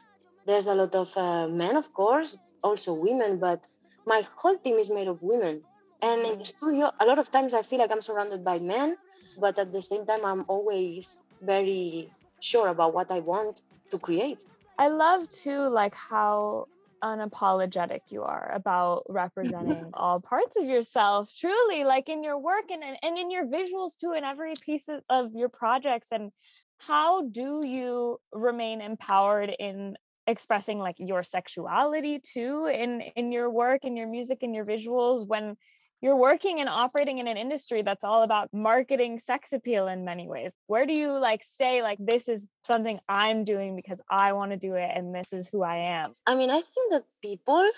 there's 0.46 0.66
a 0.66 0.74
lot 0.74 0.94
of 0.94 1.16
uh, 1.16 1.46
men 1.48 1.76
of 1.76 1.92
course 1.92 2.36
also 2.62 2.92
women 2.94 3.38
but 3.38 3.68
my 4.06 4.22
whole 4.36 4.56
team 4.58 4.76
is 4.76 4.90
made 4.90 5.08
of 5.08 5.22
women. 5.22 5.62
And 6.02 6.22
in 6.24 6.38
the 6.38 6.44
studio 6.46 6.90
a 6.98 7.04
lot 7.04 7.18
of 7.18 7.30
times 7.30 7.54
i 7.54 7.62
feel 7.62 7.78
like 7.78 7.92
i'm 7.92 8.00
surrounded 8.00 8.44
by 8.44 8.58
men 8.58 8.96
but 9.36 9.58
at 9.58 9.72
the 9.72 9.82
same 9.82 10.04
time 10.06 10.24
i'm 10.24 10.44
always 10.48 11.22
very 11.40 12.12
sure 12.40 12.68
about 12.68 12.94
what 12.94 13.10
i 13.10 13.20
want 13.20 13.60
to 13.90 13.98
create. 13.98 14.44
I 14.78 14.88
love 14.88 15.28
too, 15.30 15.68
like 15.68 15.94
how 15.94 16.66
unapologetic 17.02 18.00
you 18.10 18.22
are 18.22 18.52
about 18.54 19.04
representing 19.08 19.90
all 19.94 20.20
parts 20.20 20.56
of 20.56 20.64
yourself 20.66 21.30
truly 21.34 21.82
like 21.82 22.08
in 22.10 22.22
your 22.22 22.38
work 22.38 22.64
and, 22.70 22.84
and 22.84 22.96
and 23.02 23.16
in 23.16 23.30
your 23.30 23.46
visuals 23.46 23.96
too 23.98 24.12
in 24.12 24.22
every 24.22 24.52
piece 24.60 24.88
of- 25.08 25.34
your 25.34 25.48
projects 25.48 26.08
and 26.12 26.30
how 26.78 27.22
do 27.28 27.62
you 27.64 28.18
remain 28.32 28.80
empowered 28.80 29.50
in 29.58 29.96
expressing 30.26 30.78
like 30.78 30.96
your 30.98 31.22
sexuality 31.22 32.20
too 32.20 32.66
in 32.66 33.00
in 33.16 33.32
your 33.32 33.50
work 33.50 33.84
in 33.84 33.96
your 33.96 34.06
music 34.06 34.42
and 34.42 34.54
your 34.54 34.66
visuals 34.66 35.26
when 35.26 35.56
you're 36.00 36.16
working 36.16 36.60
and 36.60 36.68
operating 36.68 37.18
in 37.18 37.26
an 37.26 37.36
industry 37.36 37.82
that's 37.82 38.04
all 38.04 38.22
about 38.22 38.48
marketing 38.52 39.18
sex 39.18 39.52
appeal 39.52 39.86
in 39.86 40.04
many 40.04 40.28
ways. 40.28 40.54
Where 40.66 40.86
do 40.86 40.92
you 40.92 41.18
like 41.18 41.44
stay 41.44 41.82
like 41.82 41.98
this 42.00 42.28
is 42.28 42.46
something 42.64 42.98
i'm 43.08 43.44
doing 43.44 43.76
because 43.76 44.00
i 44.08 44.32
want 44.32 44.52
to 44.52 44.56
do 44.56 44.74
it 44.74 44.90
and 44.94 45.14
this 45.14 45.32
is 45.32 45.48
who 45.48 45.62
i 45.62 45.76
am? 45.76 46.12
I 46.26 46.34
mean 46.34 46.50
i 46.50 46.60
think 46.60 46.92
that 46.92 47.04
people 47.22 47.70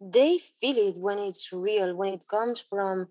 they 0.00 0.38
feel 0.38 0.78
it 0.88 0.96
when 0.96 1.18
it's 1.18 1.52
real 1.52 1.94
when 1.94 2.12
it 2.14 2.24
comes 2.28 2.60
from 2.60 3.08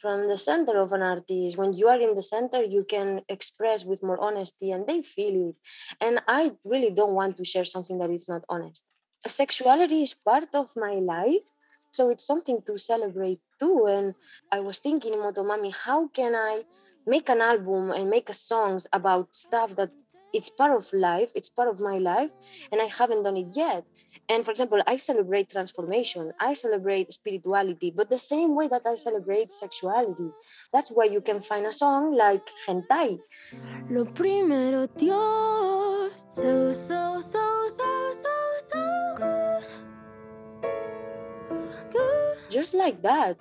from 0.00 0.26
the 0.26 0.36
center 0.36 0.80
of 0.80 0.92
an 0.92 1.00
artist. 1.00 1.56
When 1.56 1.72
you 1.74 1.86
are 1.86 2.00
in 2.00 2.16
the 2.16 2.22
center 2.22 2.62
you 2.64 2.84
can 2.84 3.20
express 3.28 3.84
with 3.84 4.02
more 4.02 4.20
honesty 4.20 4.72
and 4.72 4.84
they 4.86 5.02
feel 5.02 5.50
it. 5.50 5.56
And 6.00 6.20
i 6.26 6.52
really 6.64 6.90
don't 6.90 7.14
want 7.14 7.36
to 7.36 7.44
share 7.44 7.64
something 7.64 7.98
that 7.98 8.10
is 8.10 8.28
not 8.28 8.42
honest. 8.48 8.90
Sexuality 9.26 10.02
is 10.02 10.14
part 10.14 10.52
of 10.54 10.70
my 10.76 10.94
life 10.94 11.46
so 11.92 12.10
it's 12.10 12.26
something 12.26 12.60
to 12.66 12.78
celebrate 12.78 13.40
too 13.58 13.86
and 13.86 14.14
i 14.50 14.58
was 14.60 14.78
thinking 14.78 15.14
motomami 15.14 15.72
how 15.84 16.08
can 16.08 16.34
i 16.34 16.62
make 17.06 17.28
an 17.28 17.40
album 17.40 17.90
and 17.90 18.10
make 18.10 18.28
a 18.28 18.34
songs 18.34 18.86
about 18.92 19.34
stuff 19.34 19.76
that 19.76 19.90
it's 20.32 20.48
part 20.48 20.74
of 20.74 20.90
life 20.92 21.30
it's 21.34 21.50
part 21.50 21.68
of 21.68 21.80
my 21.80 21.98
life 21.98 22.32
and 22.70 22.80
i 22.80 22.86
haven't 22.86 23.22
done 23.22 23.36
it 23.36 23.48
yet 23.54 23.84
and 24.28 24.44
for 24.44 24.50
example 24.50 24.80
i 24.86 24.96
celebrate 24.96 25.50
transformation 25.50 26.32
i 26.40 26.52
celebrate 26.54 27.12
spirituality 27.12 27.92
but 27.94 28.08
the 28.08 28.18
same 28.18 28.54
way 28.54 28.66
that 28.66 28.82
i 28.86 28.94
celebrate 28.94 29.52
sexuality 29.52 30.30
that's 30.72 30.90
why 30.90 31.04
you 31.04 31.20
can 31.20 31.38
find 31.38 31.66
a 31.66 31.72
song 31.72 32.14
like 32.14 32.48
hentai 32.66 33.18
Lo 33.90 34.06
primero, 34.06 34.86
Dios. 34.86 36.12
So, 36.28 36.74
so, 36.74 37.20
so, 37.20 37.68
so, 37.68 38.10
so, 38.10 38.32
so 38.70 39.31
just 42.52 42.74
like 42.74 43.02
that 43.02 43.38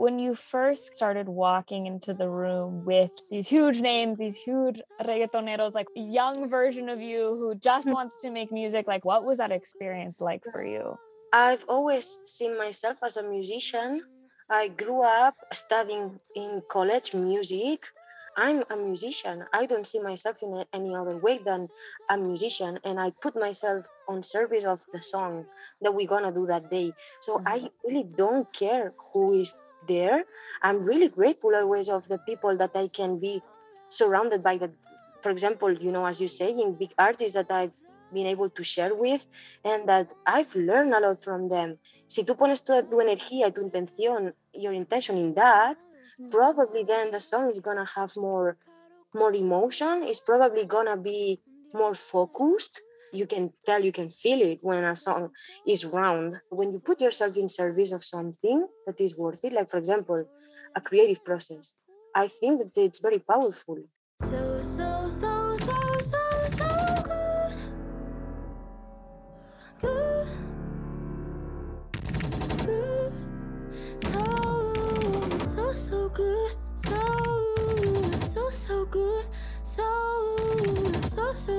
when 0.00 0.18
you 0.18 0.34
first 0.34 0.94
started 0.94 1.28
walking 1.28 1.84
into 1.84 2.14
the 2.14 2.26
room 2.26 2.86
with 2.86 3.10
these 3.30 3.46
huge 3.46 3.82
names, 3.82 4.16
these 4.16 4.34
huge 4.34 4.80
reggaetoneros, 5.02 5.74
like 5.74 5.88
young 5.94 6.48
version 6.48 6.88
of 6.88 7.02
you 7.02 7.36
who 7.36 7.54
just 7.54 7.86
hmm. 7.86 7.92
wants 7.92 8.22
to 8.22 8.30
make 8.30 8.50
music, 8.50 8.88
like 8.88 9.04
what 9.04 9.26
was 9.26 9.36
that 9.36 9.52
experience 9.52 10.18
like 10.18 10.42
for 10.52 10.64
you? 10.64 10.96
I've 11.34 11.66
always 11.68 12.18
seen 12.24 12.56
myself 12.56 13.00
as 13.04 13.18
a 13.18 13.22
musician. 13.22 14.00
I 14.48 14.68
grew 14.68 15.02
up 15.02 15.36
studying 15.52 16.18
in 16.34 16.62
college 16.70 17.12
music. 17.12 17.84
I'm 18.36 18.62
a 18.70 18.76
musician. 18.76 19.44
I 19.52 19.66
don't 19.66 19.86
see 19.86 20.00
myself 20.00 20.42
in 20.42 20.64
any 20.72 20.94
other 20.94 21.16
way 21.16 21.38
than 21.38 21.68
a 22.08 22.16
musician, 22.16 22.78
and 22.84 23.00
I 23.00 23.10
put 23.10 23.34
myself 23.34 23.88
on 24.08 24.22
service 24.22 24.64
of 24.64 24.84
the 24.92 25.02
song 25.02 25.46
that 25.82 25.94
we're 25.94 26.06
gonna 26.06 26.32
do 26.32 26.46
that 26.46 26.70
day. 26.70 26.92
So 27.20 27.42
I 27.44 27.58
mm-hmm. 27.58 27.66
really 27.84 28.04
don't 28.04 28.52
care 28.52 28.92
who 29.12 29.32
is 29.32 29.54
there. 29.86 30.24
I'm 30.62 30.82
really 30.84 31.08
grateful 31.08 31.54
always 31.54 31.88
of 31.88 32.08
the 32.08 32.18
people 32.18 32.56
that 32.56 32.70
I 32.74 32.88
can 32.88 33.18
be 33.18 33.42
surrounded 33.88 34.42
by. 34.42 34.58
That, 34.58 34.70
for 35.20 35.30
example, 35.30 35.72
you 35.72 35.90
know, 35.90 36.06
as 36.06 36.20
you 36.20 36.28
say, 36.28 36.50
in 36.50 36.74
big 36.74 36.92
artists 36.98 37.34
that 37.34 37.50
I've 37.50 37.74
been 38.12 38.26
able 38.26 38.50
to 38.50 38.62
share 38.62 38.94
with 38.94 39.26
and 39.64 39.88
that 39.88 40.12
I've 40.26 40.54
learned 40.54 40.94
a 40.94 41.00
lot 41.00 41.22
from 41.22 41.48
them. 41.48 41.78
Si 42.06 42.24
tú 42.24 42.36
pones 42.36 42.62
toda 42.62 42.82
tu 42.82 43.00
energía 43.00 43.46
y 43.46 43.52
tu 43.52 43.62
intención, 43.62 44.34
your 44.52 44.72
intention 44.72 45.16
in 45.16 45.34
that, 45.34 45.78
mm-hmm. 45.78 46.30
probably 46.30 46.84
then 46.84 47.10
the 47.10 47.20
song 47.20 47.48
is 47.48 47.60
gonna 47.60 47.86
have 47.96 48.16
more 48.16 48.56
more 49.14 49.32
emotion. 49.34 50.02
It's 50.04 50.20
probably 50.20 50.64
gonna 50.64 50.96
be 50.96 51.40
more 51.74 51.94
focused. 51.94 52.80
You 53.12 53.26
can 53.26 53.52
tell, 53.66 53.82
you 53.82 53.92
can 53.92 54.08
feel 54.08 54.40
it 54.40 54.58
when 54.62 54.84
a 54.84 54.94
song 54.94 55.30
is 55.66 55.84
round. 55.84 56.40
When 56.50 56.72
you 56.72 56.78
put 56.78 57.00
yourself 57.00 57.36
in 57.36 57.48
service 57.48 57.90
of 57.92 58.04
something 58.04 58.66
that 58.86 59.00
is 59.00 59.16
worth 59.16 59.44
it, 59.44 59.52
like 59.52 59.68
for 59.68 59.78
example, 59.78 60.26
a 60.76 60.80
creative 60.80 61.24
process, 61.24 61.74
I 62.14 62.28
think 62.28 62.58
that 62.58 62.80
it's 62.80 63.00
very 63.00 63.18
powerful. 63.18 63.78
So, 64.20 64.62
so, 64.64 65.10
so, 65.10 65.10
so, 65.10 65.39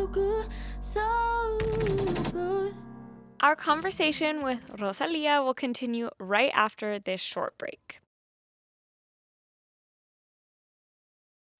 so, 0.01 0.07
good. 0.07 0.47
So 0.79 1.57
good. 2.31 2.73
Our 3.41 3.55
conversation 3.55 4.43
with 4.43 4.59
Rosalia 4.79 5.43
will 5.43 5.53
continue 5.53 6.09
right 6.19 6.51
after 6.53 6.99
this 6.99 7.21
short 7.21 7.57
break. 7.57 7.99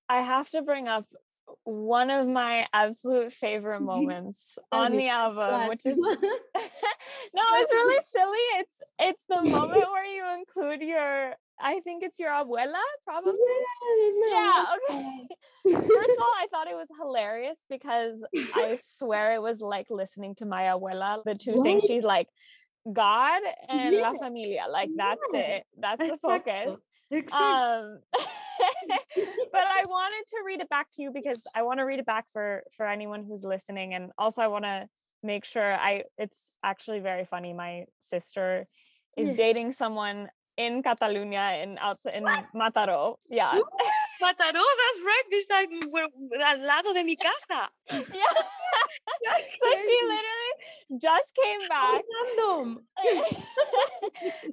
I 0.10 0.22
have 0.22 0.50
to 0.52 0.62
bring 0.62 0.88
up 0.88 1.06
one 1.64 2.10
of 2.10 2.28
my 2.28 2.68
absolute 2.74 3.32
favorite 3.32 3.82
moments 3.94 4.58
on 4.72 4.94
the 4.98 5.08
album, 5.08 5.68
which 5.68 5.86
is 5.86 5.98
no, 6.00 6.12
it's 6.56 7.72
really 7.72 8.04
silly. 8.04 8.46
It's 8.60 8.84
it's 9.00 9.24
the 9.30 9.50
moment 9.50 9.86
where 9.92 10.06
you 10.06 10.24
include 10.40 10.82
your 10.82 11.36
I 11.62 11.80
think 11.82 12.04
it's 12.04 12.20
your 12.20 12.30
abuela, 12.30 12.82
probably. 13.06 13.34
Yeah, 14.30 14.30
Yeah, 14.30 14.66
okay. 14.90 15.28
First 15.66 15.88
of 15.88 16.20
all, 16.20 16.34
I 16.38 16.48
thought 16.52 16.68
it 16.68 16.76
was 16.76 16.88
hilarious 17.00 17.64
because 17.70 18.26
I 18.54 18.78
swear 18.82 19.34
it 19.36 19.42
was 19.42 19.62
like 19.62 19.88
listening 19.90 20.36
to 20.36 20.46
my 20.46 20.64
abuela. 20.64 21.24
The 21.24 21.36
two 21.36 21.62
things 21.62 21.84
she's 21.84 22.04
like, 22.04 22.28
God 22.92 23.42
and 23.70 23.96
La 23.98 24.14
Familia. 24.14 24.66
Like 24.70 24.90
that's 24.96 25.20
Yeah. 25.34 25.40
it. 25.40 25.64
That's 25.78 26.08
the 26.10 26.18
focus. 26.18 26.80
Exactly. 27.12 27.48
Um, 27.48 28.00
but 29.52 29.62
I 29.62 29.84
wanted 29.88 30.26
to 30.30 30.38
read 30.46 30.62
it 30.62 30.70
back 30.70 30.88
to 30.94 31.02
you 31.02 31.12
because 31.12 31.42
I 31.54 31.64
want 31.64 31.80
to 31.80 31.84
read 31.84 32.00
it 32.00 32.06
back 32.06 32.26
for 32.32 32.64
for 32.76 32.88
anyone 32.88 33.24
who's 33.24 33.44
listening, 33.44 33.94
and 33.94 34.12
also 34.18 34.42
I 34.42 34.48
want 34.48 34.66
to 34.66 34.88
make 35.22 35.46
sure 35.46 35.74
I. 35.74 36.04
It's 36.18 36.52
actually 36.64 37.00
very 37.00 37.26
funny. 37.26 37.54
My 37.54 37.86
sister 38.00 38.68
is 39.18 39.30
Yeah. 39.30 39.36
dating 39.36 39.74
someone 39.74 40.30
in 40.66 40.84
Catalonia 40.84 41.60
in 41.64 41.78
outside 41.78 42.16
in 42.16 42.24
Mataró. 42.56 43.18
Yeah, 43.30 43.54
Mataró, 44.24 44.64
that's 44.82 45.00
right 45.04 45.28
beside 45.30 45.70
where, 45.90 46.08
al 46.46 46.60
lado 46.66 46.94
de 46.94 47.04
mi 47.04 47.16
casa. 47.16 47.70
yeah. 47.90 48.36
so 49.62 49.68
she 49.76 49.98
literally 50.14 50.54
just 51.02 51.30
came 51.36 51.68
back 51.68 52.02
Random. 52.06 52.86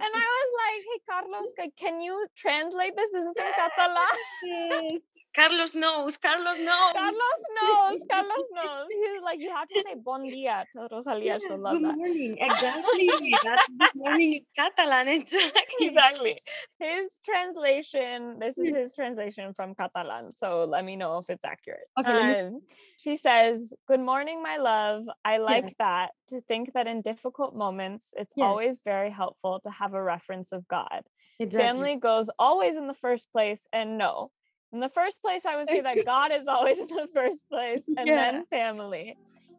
and 0.03 0.13
I 0.23 0.27
was 0.37 0.51
like, 0.63 0.81
"Hey, 0.89 1.01
Carlos, 1.09 1.53
can 1.77 2.01
you 2.01 2.27
translate 2.37 2.97
this? 2.97 3.13
This 3.13 3.25
is 3.25 3.37
in 3.37 3.53
Catalan." 3.57 5.01
Carlos 5.39 5.75
knows. 5.77 6.17
Carlos 6.17 6.59
knows. 6.59 6.93
Carlos 6.99 7.43
knows. 7.63 8.01
Carlos 8.11 8.49
knows. 8.59 8.87
He's 8.91 9.23
like, 9.23 9.39
you 9.39 9.51
have 9.55 9.69
to 9.69 9.83
say 9.87 9.95
bon 10.05 10.23
dia 10.25 10.67
to 10.75 10.89
Rosalia. 10.91 11.39
Yes, 11.39 11.43
good 11.49 11.63
that. 11.63 11.97
morning. 11.97 12.37
Exactly. 12.49 13.39
That's 13.45 13.69
good 13.79 13.95
morning 13.95 14.35
in 14.35 14.45
Catalan. 14.57 15.07
Exactly. 15.09 15.87
Exactly. 15.89 16.41
His 16.81 17.11
translation, 17.25 18.39
this 18.41 18.59
is 18.59 18.75
his 18.75 18.93
translation 18.93 19.55
from 19.55 19.75
Catalan. 19.77 20.35
So 20.35 20.65
let 20.65 20.85
me 20.85 20.97
know 20.97 21.19
if 21.19 21.31
it's 21.31 21.45
accurate. 21.45 21.87
Okay, 22.01 22.41
Um, 22.41 22.61
she 22.99 23.15
says, 23.17 23.73
Good 23.87 24.01
morning, 24.01 24.43
my 24.43 24.57
love. 24.57 25.05
I 25.25 25.39
like 25.39 25.77
that 25.79 26.11
to 26.31 26.41
think 26.41 26.73
that 26.75 26.87
in 26.89 27.01
difficult 27.03 27.55
moments, 27.55 28.13
it's 28.17 28.35
Yeah. 28.37 28.47
always 28.47 28.81
very 28.83 29.11
helpful 29.11 29.61
to 29.61 29.71
have 29.71 29.95
a 29.95 30.03
reference 30.03 30.51
of 30.53 30.67
God. 30.67 31.03
Exactly. 31.39 31.63
Family 31.69 31.95
goes 31.97 32.29
always 32.39 32.77
in 32.77 32.89
the 32.89 32.95
first 32.95 33.31
place, 33.31 33.69
and 33.73 33.99
no. 33.99 34.33
In 34.73 34.81
the 34.81 34.89
first 34.89 35.23
place, 35.23 35.47
I 35.47 35.57
would 35.57 35.69
say 35.69 35.81
that 35.81 36.05
God 36.05 36.33
is 36.33 36.47
always 36.47 36.79
in 36.79 36.87
the 36.89 37.09
first 37.15 37.49
place, 37.51 37.83
and 37.97 38.09
then 38.09 38.45
family. 38.51 39.17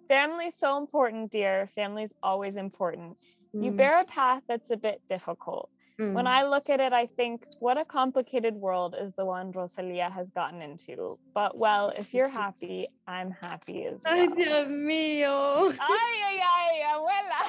Family 0.08 0.46
is 0.48 0.58
so 0.58 0.78
important, 0.78 1.32
dear. 1.32 1.70
Family 1.76 2.04
is 2.04 2.14
always 2.24 2.58
important. 2.58 3.18
You 3.54 3.72
Mm, 3.72 3.78
bear 3.78 4.02
a 4.02 4.06
path 4.06 4.44
that's 4.48 4.70
a 4.72 4.78
bit 4.78 5.02
difficult. 5.10 5.70
When 6.00 6.26
mm. 6.26 6.28
I 6.28 6.48
look 6.48 6.70
at 6.70 6.80
it, 6.80 6.94
I 6.94 7.08
think, 7.08 7.44
what 7.60 7.78
a 7.78 7.84
complicated 7.84 8.56
world 8.56 8.96
is 8.98 9.12
the 9.18 9.26
one 9.26 9.52
Rosalia 9.52 10.10
has 10.10 10.30
gotten 10.30 10.62
into. 10.62 11.20
But 11.34 11.58
well, 11.58 11.92
if 11.98 12.14
you're 12.14 12.30
happy, 12.44 12.88
I'm 13.06 13.32
happy 13.32 13.84
as 13.84 14.02
Ay. 14.06 14.28
Dios 14.28 14.70
mío. 14.70 15.76
Ay, 15.78 16.16
ay, 16.30 16.40
ay, 16.40 16.74
abuela. 16.88 17.42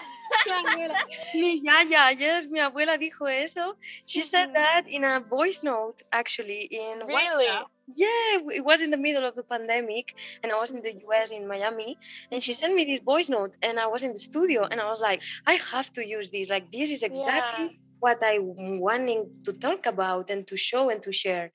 Abuela. 0.51 0.99
Mi 1.35 1.61
yaya, 1.63 2.11
yes, 2.19 2.47
mi 2.51 2.59
abuela 2.59 2.99
dijo 2.99 3.31
eso. 3.31 3.77
She 4.05 4.23
said 4.23 4.49
Mhm. 4.49 4.55
that 4.55 4.89
in 4.89 5.05
a 5.05 5.21
voice 5.21 5.63
note, 5.63 6.03
actually, 6.11 6.63
in 6.73 7.07
Really? 7.07 7.47
WhatsApp. 7.47 7.67
Yeah, 7.87 8.55
it 8.59 8.65
was 8.65 8.81
in 8.81 8.91
the 8.91 8.97
middle 8.97 9.25
of 9.25 9.37
the 9.37 9.45
pandemic, 9.45 10.15
and 10.43 10.51
I 10.51 10.59
was 10.59 10.71
in 10.73 10.83
the 10.83 10.95
US 11.07 11.31
in 11.31 11.47
Miami, 11.47 11.99
and 12.33 12.43
she 12.43 12.53
sent 12.53 12.75
me 12.75 12.85
this 12.85 13.01
voice 13.01 13.29
note, 13.29 13.53
and 13.63 13.79
I 13.79 13.87
was 13.87 14.03
in 14.03 14.13
the 14.13 14.19
studio, 14.19 14.67
and 14.69 14.81
I 14.81 14.89
was 14.89 15.01
like, 15.01 15.23
I 15.47 15.55
have 15.55 15.93
to 15.93 16.03
use 16.05 16.31
this. 16.33 16.49
Like, 16.51 16.71
this 16.73 16.91
is 16.91 17.03
exactly 17.05 17.79
what 18.01 18.23
I 18.23 18.37
w- 18.39 18.81
wanting 18.81 19.45
to 19.45 19.53
talk 19.53 19.87
about 19.87 20.31
and 20.31 20.47
to 20.49 20.57
show 20.57 20.91
and 20.91 21.03
to 21.03 21.13
share. 21.13 21.53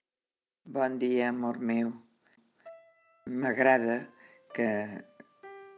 Bon 0.65 0.97
dia, 0.97 1.29
amor 1.29 1.59
meu. 1.59 1.93
M'agrada 3.25 4.07
que 4.53 5.01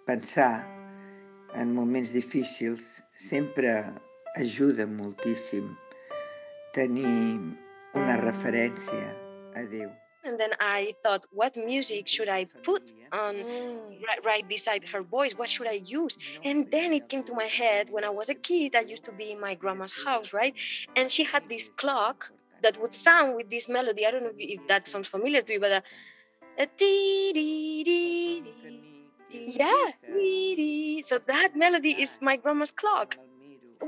pensar 0.05 0.67
en 1.55 1.73
moments 1.73 2.11
difícils 2.13 3.03
sempre 3.15 3.83
ajuda 4.35 4.85
moltíssim 4.87 5.75
tenir 6.73 7.57
una 7.95 8.17
referència 8.21 9.15
a 9.55 9.63
Déu. 9.65 9.89
And 10.27 10.39
then 10.39 10.51
I 10.59 10.93
thought, 11.03 11.25
what 11.31 11.55
music 11.57 12.07
should 12.07 12.29
I 12.29 12.45
put 12.63 12.83
on 13.11 13.35
Mm. 13.35 14.01
right, 14.07 14.21
right 14.31 14.47
beside 14.47 14.83
her 14.93 15.01
voice? 15.01 15.33
What 15.41 15.49
should 15.49 15.67
I 15.67 15.79
use? 15.99 16.17
And 16.43 16.69
then 16.71 16.93
it 16.93 17.09
came 17.09 17.23
to 17.29 17.33
my 17.33 17.45
head 17.61 17.89
when 17.89 18.03
I 18.03 18.09
was 18.09 18.29
a 18.29 18.35
kid, 18.35 18.75
I 18.75 18.81
used 18.81 19.05
to 19.05 19.11
be 19.11 19.31
in 19.31 19.39
my 19.39 19.53
grandma's 19.55 19.95
house, 20.05 20.33
right? 20.33 20.53
And 20.95 21.11
she 21.11 21.23
had 21.23 21.43
this 21.49 21.69
clock 21.81 22.31
that 22.63 22.79
would 22.81 22.93
sound 22.93 23.35
with 23.37 23.49
this 23.49 23.67
melody. 23.69 24.05
I 24.05 24.11
don't 24.11 24.23
know 24.23 24.31
if, 24.37 24.67
that 24.67 24.87
sounds 24.87 25.07
familiar 25.07 25.41
to 25.41 25.53
you, 25.53 25.59
but 25.59 25.71
uh, 25.71 25.81
a 26.59 26.67
dee 26.77 27.31
dee 27.33 27.83
dee 27.83 28.41
dee 29.29 29.57
Yeah. 29.57 31.01
So 31.03 31.19
that 31.19 31.55
melody 31.55 31.91
is 32.01 32.19
my 32.21 32.35
grandma's 32.37 32.71
clock. 32.71 33.17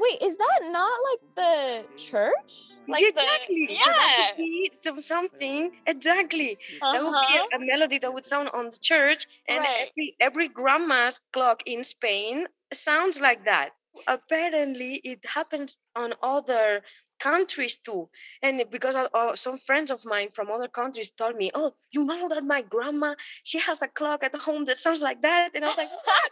Wait, 0.02 0.22
is 0.22 0.38
that 0.38 0.60
not 0.72 0.98
like 1.10 1.22
the 1.36 1.88
church? 1.96 2.52
Like 2.88 3.04
exactly. 3.04 3.68
The, 3.68 3.78
So 3.84 3.92
that 3.92 4.08
yeah. 4.18 4.28
would 4.28 4.38
be 4.38 4.72
some- 4.82 5.02
something. 5.02 5.72
Exactly. 5.86 6.58
That 6.92 7.04
would 7.04 7.20
be 7.28 7.38
Uh-huh. 7.40 7.48
a, 7.54 7.60
melody 7.60 7.98
that 8.00 8.14
would 8.14 8.26
sound 8.26 8.50
on 8.50 8.66
the 8.74 8.80
church, 8.92 9.22
and 9.48 9.60
Right. 9.60 9.90
every 9.90 10.08
every 10.28 10.48
grandma's 10.60 11.22
clock 11.34 11.60
in 11.66 11.84
Spain 11.84 12.48
sounds 12.74 13.20
like 13.20 13.44
that. 13.46 13.70
Apparently, 14.08 14.94
it 15.12 15.22
happens 15.38 15.80
on 15.96 16.14
other 16.24 16.84
countries 17.20 17.78
too. 17.78 18.10
And 18.42 18.64
because 18.76 18.96
uh, 18.96 19.08
uh, 19.14 19.36
some 19.36 19.58
friends 19.58 19.92
of 19.92 20.06
mine 20.06 20.30
from 20.32 20.50
other 20.50 20.68
countries 20.70 21.10
told 21.12 21.36
me, 21.36 21.52
"Oh, 21.54 21.76
you 21.92 22.04
know 22.06 22.28
that 22.30 22.44
my 22.46 22.62
grandma 22.62 23.16
she 23.44 23.60
has 23.60 23.82
a 23.82 23.88
clock 24.00 24.24
at 24.24 24.36
home 24.48 24.64
that 24.66 24.80
sounds 24.80 25.02
like 25.02 25.22
that," 25.22 25.50
and 25.56 25.64
I 25.66 25.68
was 25.68 25.78
like, 25.78 25.90
"What?" 26.08 26.32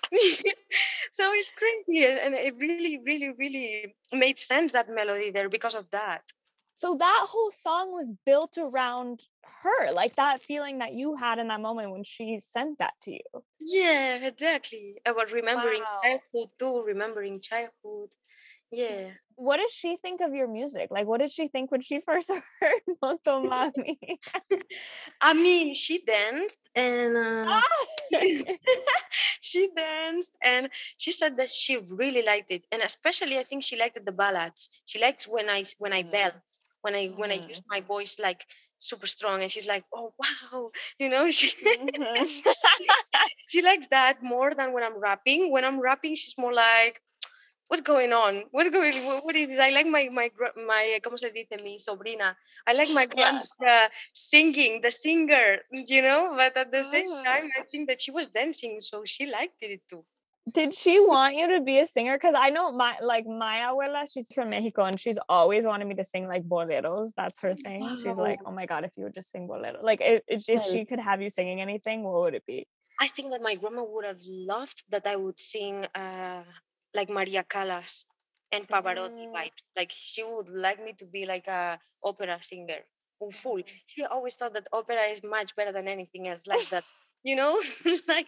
so 1.12 1.32
it's 1.32 1.50
crazy, 1.50 2.04
and, 2.06 2.34
it 2.34 2.54
really, 2.56 2.98
really, 3.04 3.30
really 3.30 3.94
made 4.12 4.38
sense 4.38 4.72
that 4.72 4.88
melody 4.88 5.30
there 5.30 5.48
because 5.48 5.74
of 5.74 5.90
that. 5.90 6.22
So 6.74 6.96
that 6.98 7.26
whole 7.28 7.50
song 7.50 7.92
was 7.92 8.12
built 8.24 8.56
around 8.58 9.24
her, 9.44 9.92
like 9.92 10.16
that 10.16 10.42
feeling 10.42 10.78
that 10.78 10.94
you 10.94 11.16
had 11.16 11.38
in 11.38 11.48
that 11.48 11.60
moment 11.60 11.90
when 11.92 12.02
she 12.04 12.38
sent 12.40 12.78
that 12.78 12.94
to 13.02 13.12
you. 13.12 13.44
Yeah, 13.60 14.16
exactly. 14.26 15.00
About 15.06 15.32
remembering 15.32 15.82
Wow. 15.82 16.00
childhood 16.02 16.50
too, 16.58 16.82
remembering 16.82 17.40
childhood. 17.40 18.10
Yeah. 18.72 19.10
What 19.36 19.58
does 19.58 19.72
she 19.72 19.96
think 19.96 20.20
of 20.20 20.34
your 20.34 20.48
music? 20.48 20.88
Like, 20.90 21.06
what 21.06 21.20
did 21.20 21.32
she 21.32 21.48
think 21.48 21.70
when 21.72 21.80
she 21.82 22.00
first 22.06 22.30
heard 22.60 22.82
Motomami? 23.02 23.98
I 25.22 25.34
mean, 25.34 25.74
she 25.74 26.02
danced 26.04 26.58
and 26.74 27.16
uh, 27.16 27.46
Ah! 27.46 27.62
she 29.40 29.70
danced 29.76 30.32
and 30.42 30.70
she 30.96 31.12
said 31.12 31.36
that 31.38 31.50
she 31.50 31.78
really 31.90 32.22
liked 32.22 32.50
it, 32.52 32.66
and 32.72 32.82
especially 32.82 33.38
I 33.38 33.44
think 33.44 33.64
she 33.64 33.76
liked 33.76 33.98
the 34.04 34.12
ballads. 34.12 34.70
She 34.86 35.00
likes 35.00 35.26
when 35.28 35.48
I 35.50 35.64
when 35.78 35.92
I 35.92 36.02
belt, 36.02 36.34
when 36.82 36.94
I 36.94 37.08
when 37.08 37.30
I 37.32 37.36
use 37.48 37.60
Mhm. 37.60 37.66
my 37.68 37.80
voice 37.80 38.18
like 38.18 38.46
super 38.78 39.06
strong, 39.06 39.42
and 39.42 39.50
she's 39.50 39.66
like, 39.66 39.84
"Oh 39.94 40.14
wow," 40.18 40.70
you 40.98 41.08
know. 41.08 41.30
She 41.30 41.50
Mhm. 41.56 42.42
she 43.48 43.62
likes 43.62 43.88
that 43.88 44.22
more 44.22 44.54
than 44.54 44.72
when 44.72 44.82
I'm 44.84 44.98
rapping. 44.98 45.50
When 45.50 45.64
I'm 45.64 45.80
rapping, 45.80 46.14
she's 46.14 46.36
more 46.38 46.52
like, 46.52 47.00
"What's 47.72 47.80
going 47.80 48.12
on? 48.12 48.44
What's 48.52 48.68
going? 48.68 48.92
What, 49.06 49.24
what 49.24 49.34
is 49.34 49.48
this?" 49.48 49.58
I 49.58 49.70
like 49.70 49.86
my 49.86 50.10
my 50.12 50.28
my 50.56 51.00
¿cómo 51.02 51.18
se 51.18 51.30
dice? 51.32 51.56
Mi 51.64 51.78
sobrina. 51.78 52.36
I 52.68 52.74
like 52.74 52.90
my 52.90 53.06
Yeah. 53.16 53.40
grandma 53.40 53.88
singing, 54.12 54.82
the 54.82 54.90
singer, 54.90 55.60
you 55.72 56.02
know. 56.02 56.34
But 56.36 56.54
at 56.56 56.70
the 56.70 56.84
same 56.84 57.08
Mhm. 57.08 57.24
time, 57.24 57.48
I 57.58 57.62
think 57.70 57.88
that 57.88 58.02
she 58.02 58.10
was 58.10 58.26
dancing, 58.26 58.80
so 58.80 59.04
she 59.06 59.24
liked 59.24 59.62
it 59.62 59.80
too. 59.88 60.04
Did 60.52 60.74
she 60.74 60.98
want 61.00 61.36
you 61.36 61.48
to 61.48 61.60
be 61.60 61.78
a 61.78 61.86
singer? 61.86 62.14
Because 62.18 62.34
I 62.36 62.50
know 62.50 62.72
my 62.72 62.98
like 63.00 63.26
my 63.26 63.58
abuela, 63.68 64.04
she's 64.12 64.30
from 64.34 64.50
Mexico 64.50 64.84
and 64.84 65.00
she's 65.00 65.18
always 65.28 65.64
wanted 65.64 65.86
me 65.86 65.94
to 65.94 66.04
sing 66.04 66.26
like 66.28 66.42
boleros. 66.42 67.12
That's 67.16 67.40
her 67.40 67.54
thing. 67.54 67.94
She's 67.96 68.18
like, 68.18 68.40
oh 68.44 68.50
my 68.50 68.66
god, 68.66 68.84
if 68.84 68.90
you 68.96 69.04
would 69.04 69.14
just 69.14 69.30
sing 69.30 69.46
bolero, 69.46 69.80
like 69.82 70.00
if, 70.02 70.44
if 70.48 70.62
she 70.64 70.84
could 70.84 70.98
have 70.98 71.22
you 71.22 71.30
singing 71.30 71.60
anything, 71.60 72.02
what 72.02 72.20
would 72.22 72.34
it 72.34 72.44
be? 72.44 72.66
I 73.00 73.08
think 73.08 73.30
that 73.30 73.40
my 73.40 73.54
grandma 73.54 73.84
would 73.84 74.04
have 74.04 74.20
loved 74.26 74.84
that 74.90 75.06
I 75.06 75.16
would 75.16 75.38
sing 75.40 75.86
uh, 75.94 76.42
like 76.94 77.10
Maria 77.10 77.42
Callas 77.44 78.04
and 78.50 78.68
Pavarotti 78.68 79.26
Mm. 79.28 79.32
vibes. 79.32 79.62
Like 79.76 79.92
she 79.94 80.22
would 80.24 80.48
like 80.48 80.82
me 80.84 80.92
to 80.98 81.06
be 81.06 81.26
like 81.26 81.46
a 81.48 81.78
opera 82.04 82.38
singer, 82.42 82.80
full. 83.18 83.32
full. 83.32 83.62
She 83.86 84.04
always 84.04 84.36
thought 84.36 84.52
that 84.54 84.68
opera 84.72 85.04
is 85.10 85.22
much 85.22 85.54
better 85.56 85.72
than 85.72 85.88
anything 85.88 86.28
else, 86.28 86.46
like 86.46 86.68
that. 86.70 86.84
You 87.24 87.36
know, 87.36 87.54
like 88.08 88.26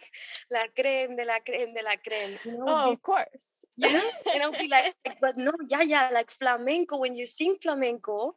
la 0.49 0.61
creme 0.73 1.17
de 1.17 1.25
la 1.25 1.39
creme 1.43 1.73
de 1.75 1.83
la 1.83 1.97
creme. 1.99 2.39
You 2.45 2.53
know, 2.57 2.65
Oh, 2.65 2.91
of 2.93 3.01
course. 3.01 3.65
you 3.77 3.91
know? 3.91 4.09
and 4.33 4.41
I'll 4.41 4.53
be 4.57 4.69
like, 4.69 4.95
but 5.19 5.35
no, 5.35 5.51
yeah, 5.67 5.81
yeah, 5.83 6.09
like 6.13 6.31
flamenco. 6.31 6.95
When 6.99 7.13
you 7.13 7.25
sing 7.25 7.57
flamenco, 7.61 8.35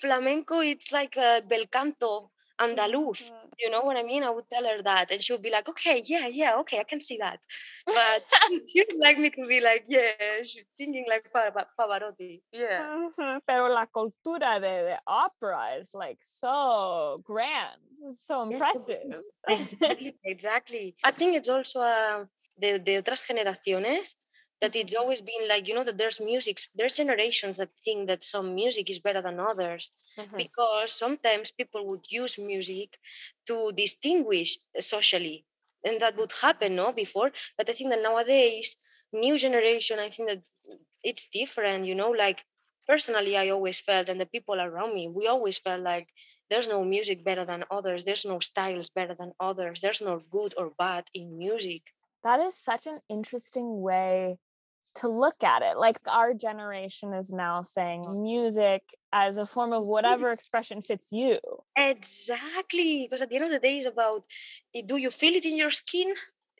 flamenco, 0.00 0.60
it's 0.60 0.90
like 0.90 1.18
a 1.18 1.42
bel 1.46 1.66
canto 1.70 2.30
andaluz. 2.58 3.28
Mhm. 3.28 3.39
You 3.62 3.70
know 3.70 3.82
what 3.82 3.96
I 3.96 4.02
mean? 4.02 4.22
I 4.24 4.30
would 4.30 4.48
tell 4.48 4.64
her 4.64 4.82
that, 4.82 5.10
and 5.10 5.22
she 5.22 5.32
would 5.32 5.42
be 5.42 5.50
like, 5.50 5.68
"Okay, 5.68 6.02
yeah, 6.06 6.26
yeah, 6.26 6.56
okay, 6.60 6.78
I 6.80 6.84
can 6.84 7.00
see 7.00 7.18
that." 7.18 7.40
But 7.86 8.24
she 8.68 8.80
would 8.80 8.98
like 8.98 9.18
me 9.18 9.30
to 9.30 9.46
be 9.46 9.60
like, 9.60 9.84
"Yeah, 9.88 10.42
she's 10.42 10.64
singing 10.72 11.06
like 11.08 11.30
Pava- 11.34 11.66
Pavarotti." 11.78 12.42
Yeah. 12.52 12.86
Mhm. 13.18 13.42
Pero 13.46 13.68
la 13.68 13.86
cultura 13.86 14.60
de, 14.60 14.82
de 14.84 14.98
opera 15.06 15.76
is 15.78 15.92
like 15.94 16.18
so 16.22 17.20
grand, 17.24 17.80
it's 18.08 18.26
so 18.26 18.42
Yes, 18.48 18.62
impressive. 18.62 19.22
Exactly, 19.48 20.16
exactly. 20.24 20.96
I 21.04 21.10
think 21.12 21.36
it's 21.36 21.48
also 21.48 21.80
uh, 21.80 22.26
de, 22.58 22.78
de 22.78 22.98
otras 22.98 23.26
generaciones 23.26 24.16
that 24.60 24.76
it's 24.76 24.94
always 24.94 25.20
been 25.22 25.48
like, 25.48 25.66
you 25.68 25.74
know, 25.74 25.84
that 25.84 25.98
there's 25.98 26.20
music, 26.20 26.58
there's 26.74 26.96
generations 26.96 27.56
that 27.58 27.70
think 27.84 28.06
that 28.08 28.24
some 28.24 28.54
music 28.54 28.90
is 28.90 28.98
better 28.98 29.22
than 29.22 29.40
others 29.40 29.92
Mhm. 30.18 30.36
because 30.36 30.92
sometimes 30.92 31.50
people 31.50 31.86
would 31.86 32.04
use 32.10 32.38
music 32.38 32.98
to 33.46 33.72
distinguish 33.72 34.58
socially. 34.78 35.46
And 35.84 36.00
that 36.00 36.16
would 36.16 36.32
happen, 36.42 36.76
no, 36.76 36.92
before. 36.92 37.32
But 37.56 37.70
I 37.70 37.72
think 37.72 37.90
that 37.90 38.02
nowadays, 38.02 38.76
new 39.12 39.38
generation, 39.38 39.98
I 39.98 40.10
think 40.10 40.28
that 40.28 40.42
it's 41.02 41.26
different, 41.26 41.86
you 41.86 41.94
know, 41.94 42.10
like 42.10 42.44
personally, 42.86 43.36
I 43.36 43.48
always 43.50 43.80
felt, 43.80 44.08
and 44.08 44.20
the 44.20 44.26
people 44.26 44.60
around 44.60 44.94
me, 44.94 45.08
we 45.08 45.26
always 45.26 45.58
felt 45.58 45.80
like 45.82 46.08
there's 46.50 46.68
no 46.68 46.84
music 46.84 47.24
better 47.24 47.44
than 47.44 47.64
others, 47.70 48.04
there's 48.04 48.24
no 48.24 48.40
styles 48.40 48.90
better 48.90 49.14
than 49.14 49.32
others, 49.40 49.80
there's 49.80 50.02
no 50.02 50.18
good 50.18 50.54
or 50.56 50.70
bad 50.70 51.04
in 51.14 51.38
music. 51.38 51.94
That 52.24 52.40
is 52.40 52.54
such 52.56 52.86
an 52.86 53.00
interesting 53.08 53.80
way 53.80 54.38
to 54.96 55.08
look 55.08 55.42
at 55.42 55.62
it. 55.62 55.76
Like 55.78 55.98
our 56.06 56.34
generation 56.34 57.12
is 57.12 57.30
now 57.32 57.62
saying 57.62 58.04
music 58.22 58.82
as 59.12 59.36
a 59.38 59.46
form 59.46 59.72
of 59.72 59.84
whatever 59.84 60.30
expression 60.30 60.82
fits 60.82 61.08
you. 61.12 61.38
Exactly, 61.76 63.04
because 63.04 63.22
at 63.22 63.30
the 63.30 63.36
end 63.36 63.44
of 63.44 63.50
the 63.50 63.58
day, 63.58 63.78
it's 63.78 63.86
about 63.86 64.26
eh, 64.74 64.82
do 64.84 64.96
you 64.96 65.10
feel 65.10 65.34
it 65.34 65.44
in 65.44 65.56
your 65.56 65.70
skin? 65.70 66.14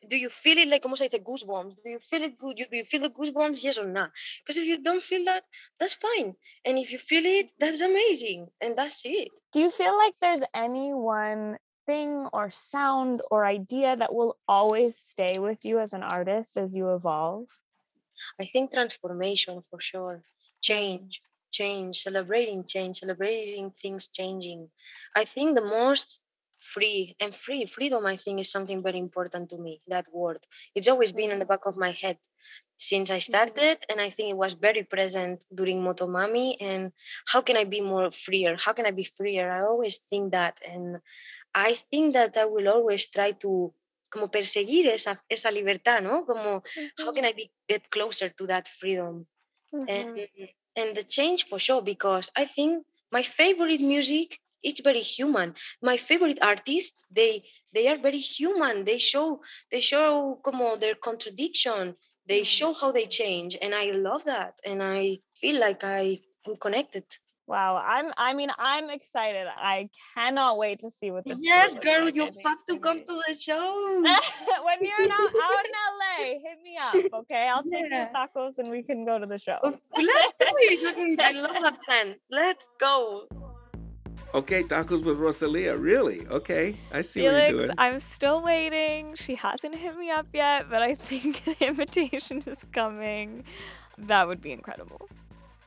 Do 0.09 0.17
you 0.17 0.29
feel 0.29 0.57
it 0.57 0.67
like 0.67 0.83
almost 0.83 1.01
like 1.01 1.11
the 1.11 1.19
goosebumps? 1.19 1.75
Do 1.83 1.89
you 1.91 1.99
feel 1.99 2.23
it 2.23 2.37
good? 2.37 2.57
Do 2.57 2.77
you 2.77 2.85
feel 2.85 3.01
the 3.01 3.09
goosebumps? 3.09 3.63
Yes 3.63 3.77
or 3.77 3.85
no? 3.85 4.07
Because 4.43 4.57
if 4.57 4.65
you 4.65 4.81
don't 4.81 5.03
feel 5.03 5.23
that, 5.25 5.43
that's 5.79 5.93
fine. 5.93 6.33
And 6.65 6.79
if 6.79 6.91
you 6.91 6.97
feel 6.97 7.23
it, 7.23 7.51
that's 7.59 7.81
amazing. 7.81 8.47
And 8.59 8.75
that's 8.75 9.03
it. 9.05 9.27
Do 9.53 9.59
you 9.59 9.69
feel 9.69 9.95
like 9.95 10.15
there's 10.19 10.41
any 10.55 10.91
one 10.93 11.57
thing 11.85 12.27
or 12.33 12.49
sound 12.49 13.21
or 13.29 13.45
idea 13.45 13.95
that 13.95 14.13
will 14.13 14.37
always 14.47 14.97
stay 14.97 15.37
with 15.37 15.63
you 15.63 15.79
as 15.79 15.93
an 15.93 16.01
artist 16.01 16.57
as 16.57 16.73
you 16.73 16.93
evolve? 16.95 17.45
I 18.39 18.45
think 18.45 18.71
transformation 18.71 19.63
for 19.69 19.79
sure. 19.79 20.23
Change, 20.61 21.21
change, 21.51 22.01
celebrating 22.01 22.63
change, 22.65 22.99
celebrating 22.99 23.71
things 23.71 24.07
changing. 24.07 24.69
I 25.15 25.25
think 25.25 25.55
the 25.55 25.65
most 25.65 26.19
free 26.61 27.15
and 27.19 27.33
free 27.33 27.65
freedom 27.65 28.05
I 28.05 28.15
think 28.15 28.39
is 28.39 28.51
something 28.51 28.81
very 28.81 28.99
important 28.99 29.49
to 29.49 29.57
me. 29.57 29.81
That 29.87 30.07
word. 30.13 30.45
It's 30.75 30.87
always 30.87 31.11
been 31.11 31.31
in 31.31 31.39
the 31.39 31.45
mm-hmm. 31.45 31.53
back 31.53 31.65
of 31.65 31.75
my 31.75 31.91
head 31.91 32.17
since 32.77 33.09
I 33.09 33.17
mm-hmm. 33.17 33.31
started 33.31 33.77
and 33.89 33.99
I 33.99 34.09
think 34.09 34.29
it 34.29 34.37
was 34.37 34.53
very 34.53 34.83
present 34.83 35.43
during 35.53 35.81
Motomami 35.81 36.55
and 36.61 36.91
how 37.27 37.41
can 37.41 37.57
I 37.57 37.63
be 37.63 37.81
more 37.81 38.11
freer? 38.11 38.57
How 38.63 38.73
can 38.73 38.85
I 38.85 38.91
be 38.91 39.03
freer? 39.03 39.51
I 39.51 39.61
always 39.61 39.97
think 40.09 40.31
that 40.31 40.59
and 40.67 40.99
I 41.53 41.73
think 41.73 42.13
that 42.13 42.37
I 42.37 42.45
will 42.45 42.69
always 42.69 43.07
try 43.09 43.31
to 43.43 43.73
como 44.11 44.29
perseguir 44.29 44.87
esa, 44.87 45.23
esa 45.29 45.49
libertad, 45.49 46.01
¿no? 46.01 46.25
Como 46.25 46.63
how 46.99 47.13
can 47.13 47.25
I 47.25 47.33
be 47.33 47.51
get 47.67 47.89
closer 47.89 48.29
to 48.35 48.45
that 48.47 48.67
freedom 48.67 49.25
and 49.71 50.27
and 50.75 50.95
the 50.95 51.03
change 51.03 51.47
for 51.47 51.59
sure 51.59 51.81
because 51.81 52.29
I 52.35 52.45
think 52.45 52.85
my 53.11 53.23
favorite 53.23 53.81
music 53.81 54.39
it's 54.63 54.81
very 54.81 55.01
human. 55.01 55.55
My 55.81 55.97
favorite 55.97 56.39
artists 56.41 57.05
they 57.09 57.43
they 57.73 57.87
are 57.87 57.97
very 57.97 58.19
human. 58.19 58.83
They 58.83 58.99
show 58.99 59.41
they 59.71 59.81
show 59.81 60.39
como 60.43 60.77
their 60.77 60.95
contradiction. 60.95 61.95
They 62.27 62.41
mm. 62.41 62.45
show 62.45 62.73
how 62.73 62.91
they 62.91 63.07
change 63.07 63.57
and 63.61 63.73
I 63.73 63.91
love 63.91 64.23
that 64.25 64.59
and 64.63 64.83
I 64.83 65.19
feel 65.33 65.59
like 65.59 65.83
I 65.83 66.21
am 66.47 66.55
connected. 66.55 67.05
Wow, 67.51 67.83
I'm 67.85 68.13
I 68.17 68.33
mean 68.33 68.49
I'm 68.57 68.89
excited. 68.89 69.45
I 69.57 69.89
cannot 70.15 70.57
wait 70.57 70.79
to 70.79 70.89
see 70.89 71.11
what 71.11 71.25
this 71.25 71.41
Yes, 71.43 71.75
girl, 71.75 72.05
like. 72.05 72.15
you 72.15 72.23
have 72.45 72.63
to 72.69 72.77
gonna 72.77 72.79
come 72.79 72.99
to 73.05 73.21
the 73.27 73.35
show. 73.47 74.01
when 74.01 74.77
you're 74.79 75.11
out, 75.11 75.31
out 75.47 75.65
in 75.69 75.75
LA, 75.99 76.23
hit 76.45 76.57
me 76.63 76.77
up, 76.81 76.95
okay? 77.21 77.49
I'll 77.49 77.61
take 77.63 77.91
Yeah. 77.91 78.05
to 78.07 78.13
tacos 78.13 78.57
and 78.59 78.69
we 78.71 78.81
can 78.83 79.03
go 79.03 79.19
to 79.19 79.25
the 79.25 79.37
show. 79.37 79.57
Let's 79.63 79.81
do 80.39 80.47
it. 80.47 81.19
I 81.19 81.31
love 81.31 81.61
that 81.61 81.77
plan. 81.85 82.15
Let's 82.29 82.69
go. 82.79 83.27
Okay, 84.33 84.63
tacos 84.63 85.03
with 85.03 85.17
Rosalia. 85.17 85.75
Really? 85.75 86.25
Okay, 86.27 86.77
I 86.93 87.01
see 87.01 87.19
what 87.23 87.31
you're 87.33 87.47
Felix, 87.47 87.65
doing. 87.65 87.75
I'm 87.77 87.99
still 87.99 88.41
waiting. 88.41 89.13
She 89.15 89.35
hasn't 89.35 89.75
hit 89.75 89.97
me 89.97 90.09
up 90.09 90.27
yet, 90.33 90.69
but 90.69 90.81
I 90.81 90.95
think 90.95 91.43
the 91.59 91.67
invitation 91.67 92.41
is 92.47 92.63
coming. 92.71 93.43
That 93.97 94.25
would 94.29 94.39
be 94.39 94.53
incredible. 94.53 95.09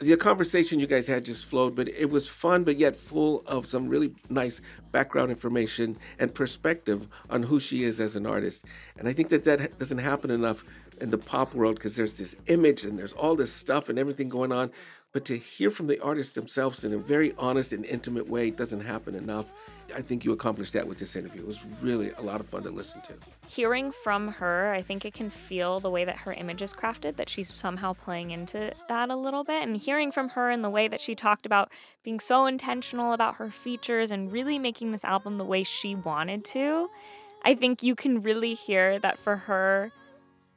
The 0.04 0.16
conversation 0.16 0.78
you 0.78 0.86
guys 0.86 1.06
had 1.06 1.24
just 1.24 1.46
flowed, 1.46 1.74
but 1.74 1.88
it 1.88 2.10
was 2.10 2.28
fun, 2.28 2.64
but 2.64 2.76
yet 2.78 2.94
full 2.94 3.42
of 3.46 3.68
some 3.68 3.88
really 3.88 4.14
nice 4.28 4.60
background 4.92 5.30
information 5.30 5.96
and 6.18 6.34
perspective 6.34 7.08
on 7.30 7.42
who 7.44 7.58
she 7.58 7.84
is 7.84 8.00
as 8.00 8.14
an 8.14 8.26
artist. 8.26 8.64
And 8.98 9.08
I 9.08 9.12
think 9.12 9.30
that 9.30 9.44
that 9.44 9.78
doesn't 9.78 9.98
happen 9.98 10.30
enough 10.30 10.64
in 11.00 11.10
the 11.10 11.18
pop 11.18 11.54
world 11.54 11.76
because 11.76 11.96
there's 11.96 12.14
this 12.14 12.36
image 12.46 12.84
and 12.84 12.98
there's 12.98 13.12
all 13.12 13.34
this 13.34 13.52
stuff 13.52 13.88
and 13.88 13.98
everything 13.98 14.28
going 14.28 14.52
on. 14.52 14.70
But 15.14 15.24
to 15.26 15.38
hear 15.38 15.70
from 15.70 15.86
the 15.86 16.00
artists 16.00 16.32
themselves 16.32 16.82
in 16.82 16.92
a 16.92 16.98
very 16.98 17.34
honest 17.38 17.72
and 17.72 17.84
intimate 17.84 18.28
way 18.28 18.50
doesn't 18.50 18.80
happen 18.80 19.14
enough. 19.14 19.52
I 19.94 20.02
think 20.02 20.24
you 20.24 20.32
accomplished 20.32 20.72
that 20.72 20.88
with 20.88 20.98
this 20.98 21.14
interview. 21.14 21.42
It 21.42 21.46
was 21.46 21.64
really 21.80 22.10
a 22.18 22.20
lot 22.20 22.40
of 22.40 22.48
fun 22.48 22.64
to 22.64 22.70
listen 22.70 23.00
to. 23.02 23.12
Hearing 23.46 23.92
from 23.92 24.26
her, 24.26 24.72
I 24.72 24.82
think 24.82 25.04
it 25.04 25.14
can 25.14 25.30
feel 25.30 25.78
the 25.78 25.88
way 25.88 26.04
that 26.04 26.16
her 26.16 26.32
image 26.32 26.62
is 26.62 26.72
crafted, 26.72 27.14
that 27.14 27.28
she's 27.28 27.54
somehow 27.54 27.92
playing 27.92 28.32
into 28.32 28.72
that 28.88 29.08
a 29.08 29.14
little 29.14 29.44
bit. 29.44 29.62
And 29.62 29.76
hearing 29.76 30.10
from 30.10 30.30
her 30.30 30.50
in 30.50 30.62
the 30.62 30.70
way 30.70 30.88
that 30.88 31.00
she 31.00 31.14
talked 31.14 31.46
about 31.46 31.70
being 32.02 32.18
so 32.18 32.46
intentional 32.46 33.12
about 33.12 33.36
her 33.36 33.50
features 33.50 34.10
and 34.10 34.32
really 34.32 34.58
making 34.58 34.90
this 34.90 35.04
album 35.04 35.38
the 35.38 35.44
way 35.44 35.62
she 35.62 35.94
wanted 35.94 36.44
to, 36.46 36.90
I 37.44 37.54
think 37.54 37.84
you 37.84 37.94
can 37.94 38.20
really 38.20 38.54
hear 38.54 38.98
that 38.98 39.20
for 39.20 39.36
her, 39.36 39.92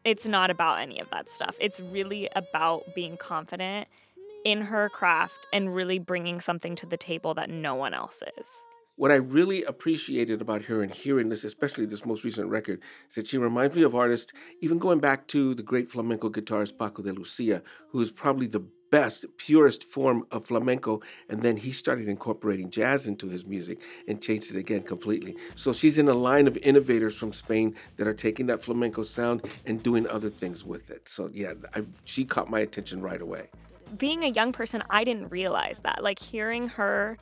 it's 0.03 0.25
not 0.25 0.49
about 0.49 0.79
any 0.79 0.99
of 0.99 1.11
that 1.11 1.29
stuff. 1.29 1.55
It's 1.59 1.79
really 1.79 2.27
about 2.35 2.95
being 2.95 3.17
confident 3.17 3.87
in 4.45 4.61
her 4.61 4.89
craft 4.89 5.47
and 5.51 5.73
really 5.73 5.99
bringing 5.99 6.39
something 6.39 6.75
to 6.75 6.85
the 6.85 6.97
table 6.97 7.33
that 7.33 7.49
no 7.49 7.75
one 7.75 7.93
else 7.93 8.23
is. 8.39 8.47
What 8.95 9.11
I 9.11 9.15
really 9.15 9.63
appreciated 9.63 10.41
about 10.41 10.63
her 10.63 10.81
and 10.81 10.91
hearing 10.91 11.29
this, 11.29 11.43
especially 11.43 11.85
this 11.85 12.03
most 12.03 12.23
recent 12.23 12.49
record, 12.49 12.81
is 13.07 13.15
that 13.15 13.27
she 13.27 13.37
reminds 13.37 13.75
me 13.75 13.83
of 13.83 13.93
artists, 13.93 14.33
even 14.61 14.79
going 14.79 14.99
back 14.99 15.27
to 15.27 15.53
the 15.53 15.61
great 15.61 15.87
flamenco 15.91 16.29
guitarist 16.29 16.79
Paco 16.79 17.03
de 17.03 17.13
Lucia, 17.13 17.61
who 17.91 18.01
is 18.01 18.09
probably 18.09 18.47
the 18.47 18.65
best, 18.89 19.25
purest 19.37 19.83
form 19.83 20.25
of 20.31 20.45
flamenco. 20.45 21.01
And 21.29 21.43
then 21.43 21.57
he 21.57 21.71
started 21.71 22.07
incorporating 22.07 22.69
jazz 22.69 23.05
into 23.05 23.27
his 23.27 23.45
music 23.45 23.81
and 24.07 24.21
changed 24.21 24.49
it 24.49 24.57
again 24.57 24.81
completely. 24.81 25.35
So 25.55 25.73
she's 25.73 25.97
in 25.97 26.07
a 26.07 26.13
line 26.13 26.47
of 26.47 26.57
innovators 26.57 27.15
from 27.15 27.33
Spain 27.33 27.75
that 27.97 28.07
are 28.07 28.13
taking 28.13 28.47
that 28.47 28.63
flamenco 28.63 29.03
sound 29.03 29.45
and 29.65 29.83
doing 29.83 30.07
other 30.07 30.29
things 30.29 30.63
with 30.63 30.89
it. 30.89 31.07
So 31.07 31.29
yeah, 31.33 31.53
I, 31.75 31.83
she 32.05 32.25
caught 32.25 32.49
my 32.49 32.61
attention 32.61 33.01
right 33.01 33.21
away. 33.21 33.49
Being 33.97 34.23
a 34.23 34.27
young 34.29 34.51
person, 34.51 34.83
I 34.89 35.03
didn't 35.03 35.29
realize 35.29 35.79
that. 35.79 36.03
Like 36.03 36.19
hearing 36.19 36.69
her 36.69 37.17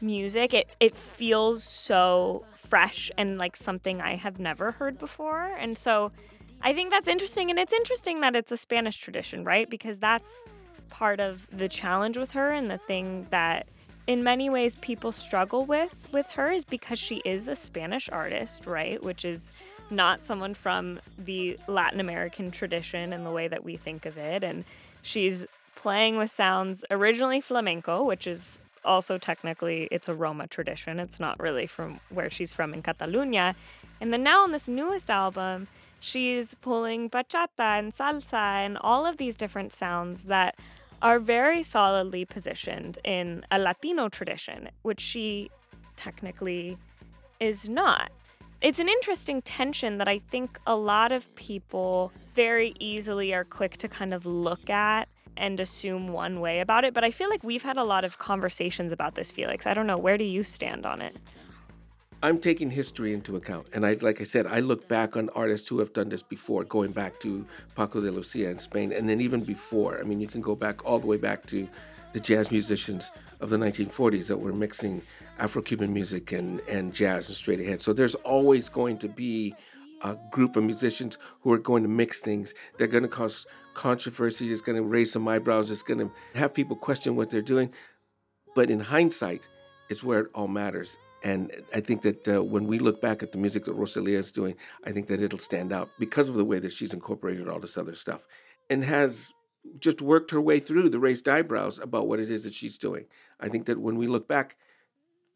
music, 0.00 0.54
it 0.54 0.68
it 0.80 0.94
feels 0.94 1.62
so 1.64 2.44
fresh 2.56 3.10
and 3.18 3.38
like 3.38 3.56
something 3.56 4.00
I 4.00 4.16
have 4.16 4.38
never 4.38 4.72
heard 4.72 4.98
before. 4.98 5.54
And 5.58 5.76
so 5.76 6.12
I 6.62 6.72
think 6.72 6.90
that's 6.90 7.08
interesting 7.08 7.50
and 7.50 7.58
it's 7.58 7.72
interesting 7.72 8.20
that 8.20 8.36
it's 8.36 8.52
a 8.52 8.56
Spanish 8.56 8.98
tradition, 8.98 9.44
right? 9.44 9.68
Because 9.68 9.98
that's 9.98 10.42
part 10.90 11.20
of 11.20 11.46
the 11.50 11.68
challenge 11.68 12.16
with 12.16 12.30
her 12.32 12.50
and 12.50 12.70
the 12.70 12.78
thing 12.78 13.26
that 13.30 13.66
in 14.06 14.22
many 14.22 14.50
ways 14.50 14.76
people 14.76 15.12
struggle 15.12 15.64
with 15.64 16.08
with 16.12 16.28
her 16.30 16.50
is 16.50 16.64
because 16.64 16.98
she 16.98 17.16
is 17.24 17.48
a 17.48 17.56
Spanish 17.56 18.08
artist, 18.10 18.66
right? 18.66 19.02
Which 19.02 19.24
is 19.24 19.52
not 19.90 20.24
someone 20.24 20.54
from 20.54 21.00
the 21.18 21.58
Latin 21.68 22.00
American 22.00 22.50
tradition 22.50 23.12
and 23.12 23.26
the 23.26 23.30
way 23.30 23.48
that 23.48 23.64
we 23.64 23.76
think 23.76 24.06
of 24.06 24.16
it 24.16 24.42
and 24.42 24.64
she's 25.02 25.46
playing 25.82 26.16
with 26.16 26.30
sounds 26.30 26.84
originally 26.92 27.40
flamenco, 27.40 28.04
which 28.04 28.28
is 28.28 28.60
also 28.84 29.18
technically 29.18 29.88
it's 29.90 30.08
a 30.08 30.14
Roma 30.14 30.46
tradition. 30.46 31.00
It's 31.00 31.18
not 31.18 31.40
really 31.40 31.66
from 31.66 31.98
where 32.10 32.30
she's 32.30 32.52
from 32.52 32.72
in 32.72 32.82
Catalunya. 32.82 33.56
And 34.00 34.12
then 34.12 34.22
now 34.22 34.44
on 34.44 34.52
this 34.52 34.68
newest 34.68 35.10
album, 35.10 35.66
she's 35.98 36.54
pulling 36.54 37.10
bachata 37.10 37.78
and 37.80 37.92
salsa 37.92 38.64
and 38.64 38.78
all 38.80 39.04
of 39.04 39.16
these 39.16 39.34
different 39.34 39.72
sounds 39.72 40.26
that 40.26 40.54
are 41.02 41.18
very 41.18 41.64
solidly 41.64 42.24
positioned 42.24 42.98
in 43.02 43.44
a 43.50 43.58
Latino 43.58 44.08
tradition, 44.08 44.68
which 44.82 45.00
she 45.00 45.50
technically 45.96 46.78
is 47.40 47.68
not. 47.68 48.12
It's 48.60 48.78
an 48.78 48.88
interesting 48.88 49.42
tension 49.42 49.98
that 49.98 50.06
I 50.06 50.20
think 50.30 50.60
a 50.64 50.76
lot 50.76 51.10
of 51.10 51.34
people 51.34 52.12
very 52.36 52.72
easily 52.78 53.34
are 53.34 53.42
quick 53.42 53.78
to 53.78 53.88
kind 53.88 54.14
of 54.14 54.24
look 54.24 54.70
at 54.70 55.08
and 55.36 55.58
assume 55.60 56.08
one 56.08 56.40
way 56.40 56.60
about 56.60 56.84
it. 56.84 56.94
But 56.94 57.04
I 57.04 57.10
feel 57.10 57.28
like 57.30 57.42
we've 57.42 57.62
had 57.62 57.76
a 57.76 57.84
lot 57.84 58.04
of 58.04 58.18
conversations 58.18 58.92
about 58.92 59.14
this, 59.14 59.30
Felix. 59.30 59.66
I 59.66 59.74
don't 59.74 59.86
know. 59.86 59.98
Where 59.98 60.18
do 60.18 60.24
you 60.24 60.42
stand 60.42 60.86
on 60.86 61.00
it? 61.00 61.16
I'm 62.24 62.38
taking 62.38 62.70
history 62.70 63.12
into 63.14 63.34
account. 63.34 63.66
And 63.72 63.84
I, 63.84 63.94
like 64.00 64.20
I 64.20 64.24
said, 64.24 64.46
I 64.46 64.60
look 64.60 64.86
back 64.86 65.16
on 65.16 65.28
artists 65.30 65.68
who 65.68 65.80
have 65.80 65.92
done 65.92 66.08
this 66.08 66.22
before, 66.22 66.62
going 66.62 66.92
back 66.92 67.18
to 67.20 67.44
Paco 67.74 68.00
de 68.00 68.12
Lucia 68.12 68.48
in 68.48 68.60
Spain, 68.60 68.92
and 68.92 69.08
then 69.08 69.20
even 69.20 69.42
before. 69.42 69.98
I 69.98 70.04
mean, 70.04 70.20
you 70.20 70.28
can 70.28 70.40
go 70.40 70.54
back 70.54 70.86
all 70.86 71.00
the 71.00 71.06
way 71.08 71.16
back 71.16 71.46
to 71.46 71.68
the 72.12 72.20
jazz 72.20 72.52
musicians 72.52 73.10
of 73.40 73.50
the 73.50 73.56
1940s 73.56 74.28
that 74.28 74.38
were 74.38 74.52
mixing 74.52 75.02
Afro-Cuban 75.40 75.92
music 75.92 76.30
and, 76.30 76.60
and 76.68 76.94
jazz 76.94 77.28
and 77.28 77.36
straight 77.36 77.58
ahead. 77.58 77.82
So 77.82 77.92
there's 77.92 78.14
always 78.16 78.68
going 78.68 78.98
to 78.98 79.08
be 79.08 79.56
a 80.02 80.16
group 80.30 80.54
of 80.54 80.62
musicians 80.62 81.18
who 81.40 81.52
are 81.52 81.58
going 81.58 81.82
to 81.82 81.88
mix 81.88 82.20
things. 82.20 82.54
They're 82.78 82.86
going 82.86 83.02
to 83.02 83.08
cause 83.08 83.46
controversy. 83.74 84.52
It's 84.52 84.60
going 84.60 84.76
to 84.76 84.82
raise 84.82 85.12
some 85.12 85.26
eyebrows. 85.28 85.70
It's 85.70 85.82
going 85.82 86.00
to 86.00 86.10
have 86.34 86.54
people 86.54 86.76
question 86.76 87.16
what 87.16 87.30
they're 87.30 87.42
doing. 87.42 87.72
But 88.54 88.70
in 88.70 88.80
hindsight, 88.80 89.48
it's 89.88 90.02
where 90.02 90.20
it 90.20 90.30
all 90.34 90.48
matters. 90.48 90.98
And 91.24 91.52
I 91.74 91.80
think 91.80 92.02
that 92.02 92.28
uh, 92.28 92.42
when 92.42 92.66
we 92.66 92.78
look 92.78 93.00
back 93.00 93.22
at 93.22 93.32
the 93.32 93.38
music 93.38 93.64
that 93.66 93.74
Rosalia 93.74 94.18
is 94.18 94.32
doing, 94.32 94.56
I 94.84 94.92
think 94.92 95.06
that 95.06 95.22
it'll 95.22 95.38
stand 95.38 95.72
out 95.72 95.90
because 95.98 96.28
of 96.28 96.34
the 96.34 96.44
way 96.44 96.58
that 96.58 96.72
she's 96.72 96.92
incorporated 96.92 97.48
all 97.48 97.60
this 97.60 97.78
other 97.78 97.94
stuff 97.94 98.26
and 98.68 98.84
has 98.84 99.32
just 99.78 100.02
worked 100.02 100.32
her 100.32 100.40
way 100.40 100.58
through 100.58 100.88
the 100.88 100.98
raised 100.98 101.28
eyebrows 101.28 101.78
about 101.78 102.08
what 102.08 102.18
it 102.18 102.30
is 102.30 102.42
that 102.42 102.54
she's 102.54 102.76
doing. 102.76 103.04
I 103.38 103.48
think 103.48 103.66
that 103.66 103.78
when 103.78 103.96
we 103.96 104.08
look 104.08 104.26
back, 104.26 104.56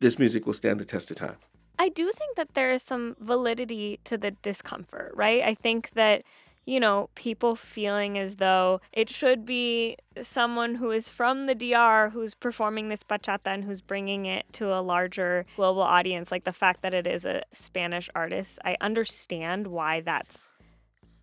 this 0.01 0.19
music 0.19 0.47
will 0.47 0.55
stand 0.55 0.81
the 0.81 0.85
test 0.85 1.11
of 1.11 1.17
time. 1.17 1.37
I 1.79 1.91
do 1.91 2.11
think 2.11 2.37
that 2.37 2.55
there 2.55 2.73
is 2.73 2.83
some 2.83 3.17
validity 3.21 4.01
to 4.05 4.17
the 4.17 4.31
discomfort, 4.31 5.13
right? 5.15 5.43
I 5.43 5.55
think 5.55 5.91
that 5.91 6.23
you 6.67 6.81
know, 6.81 7.09
people 7.15 7.55
feeling 7.55 8.19
as 8.19 8.37
though 8.37 8.81
it 8.93 9.09
should 9.09 9.47
be 9.47 9.97
someone 10.21 10.75
who 10.75 10.91
is 10.91 11.09
from 11.09 11.47
the 11.47 11.55
DR 11.55 12.11
who's 12.11 12.35
performing 12.35 12.89
this 12.89 13.05
bachata 13.05 13.47
and 13.47 13.63
who's 13.63 13.81
bringing 13.81 14.27
it 14.27 14.45
to 14.55 14.75
a 14.75 14.83
larger 14.83 15.47
global 15.55 15.83
audience. 15.83 16.33
Like 16.33 16.43
the 16.43 16.53
fact 16.53 16.83
that 16.83 16.93
it 16.93 17.07
is 17.07 17.25
a 17.25 17.43
Spanish 17.53 18.11
artist, 18.17 18.59
I 18.65 18.77
understand 18.81 19.69
why 19.69 20.01
that's 20.01 20.49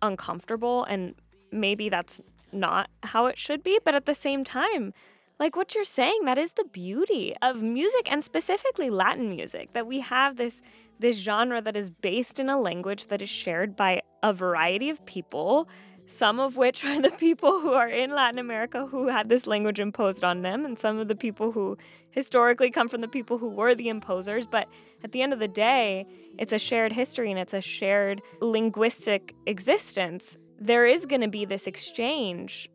uncomfortable 0.00 0.84
and 0.84 1.14
maybe 1.52 1.90
that's 1.90 2.22
not 2.50 2.88
how 3.02 3.26
it 3.26 3.38
should 3.38 3.62
be. 3.62 3.78
But 3.84 3.94
at 3.94 4.06
the 4.06 4.14
same 4.14 4.44
time, 4.44 4.94
like 5.38 5.56
what 5.56 5.74
you're 5.74 5.84
saying, 5.84 6.20
that 6.24 6.38
is 6.38 6.54
the 6.54 6.64
beauty 6.64 7.34
of 7.42 7.62
music 7.62 8.10
and 8.10 8.24
specifically 8.24 8.88
Latin 8.88 9.28
music 9.28 9.74
that 9.74 9.86
we 9.86 10.00
have 10.00 10.36
this 10.36 10.62
this 11.00 11.16
genre 11.16 11.60
that 11.60 11.76
is 11.76 11.90
based 11.90 12.38
in 12.38 12.48
a 12.48 12.58
language 12.58 13.08
that 13.08 13.20
is 13.20 13.28
shared 13.28 13.74
by 13.74 14.00
a 14.24 14.32
variety 14.32 14.88
of 14.88 15.04
people, 15.04 15.68
some 16.06 16.40
of 16.40 16.56
which 16.56 16.82
are 16.84 17.00
the 17.00 17.10
people 17.10 17.60
who 17.60 17.72
are 17.74 17.88
in 17.88 18.10
Latin 18.10 18.38
America 18.38 18.86
who 18.86 19.08
had 19.08 19.28
this 19.28 19.46
language 19.46 19.78
imposed 19.78 20.24
on 20.24 20.40
them, 20.40 20.64
and 20.64 20.78
some 20.78 20.98
of 20.98 21.08
the 21.08 21.14
people 21.14 21.52
who 21.52 21.76
historically 22.10 22.70
come 22.70 22.88
from 22.88 23.02
the 23.02 23.08
people 23.08 23.36
who 23.38 23.48
were 23.48 23.74
the 23.74 23.86
imposers. 23.86 24.50
But 24.50 24.66
at 25.04 25.12
the 25.12 25.20
end 25.20 25.34
of 25.34 25.38
the 25.38 25.48
day, 25.48 26.06
it's 26.38 26.54
a 26.54 26.58
shared 26.58 26.92
history 26.92 27.30
and 27.30 27.38
it's 27.38 27.54
a 27.54 27.60
shared 27.60 28.22
linguistic 28.40 29.34
existence. 29.46 30.38
There 30.58 30.86
is 30.86 31.04
going 31.04 31.20
to 31.20 31.28
be 31.28 31.44
this 31.44 31.66
exchange 31.66 32.70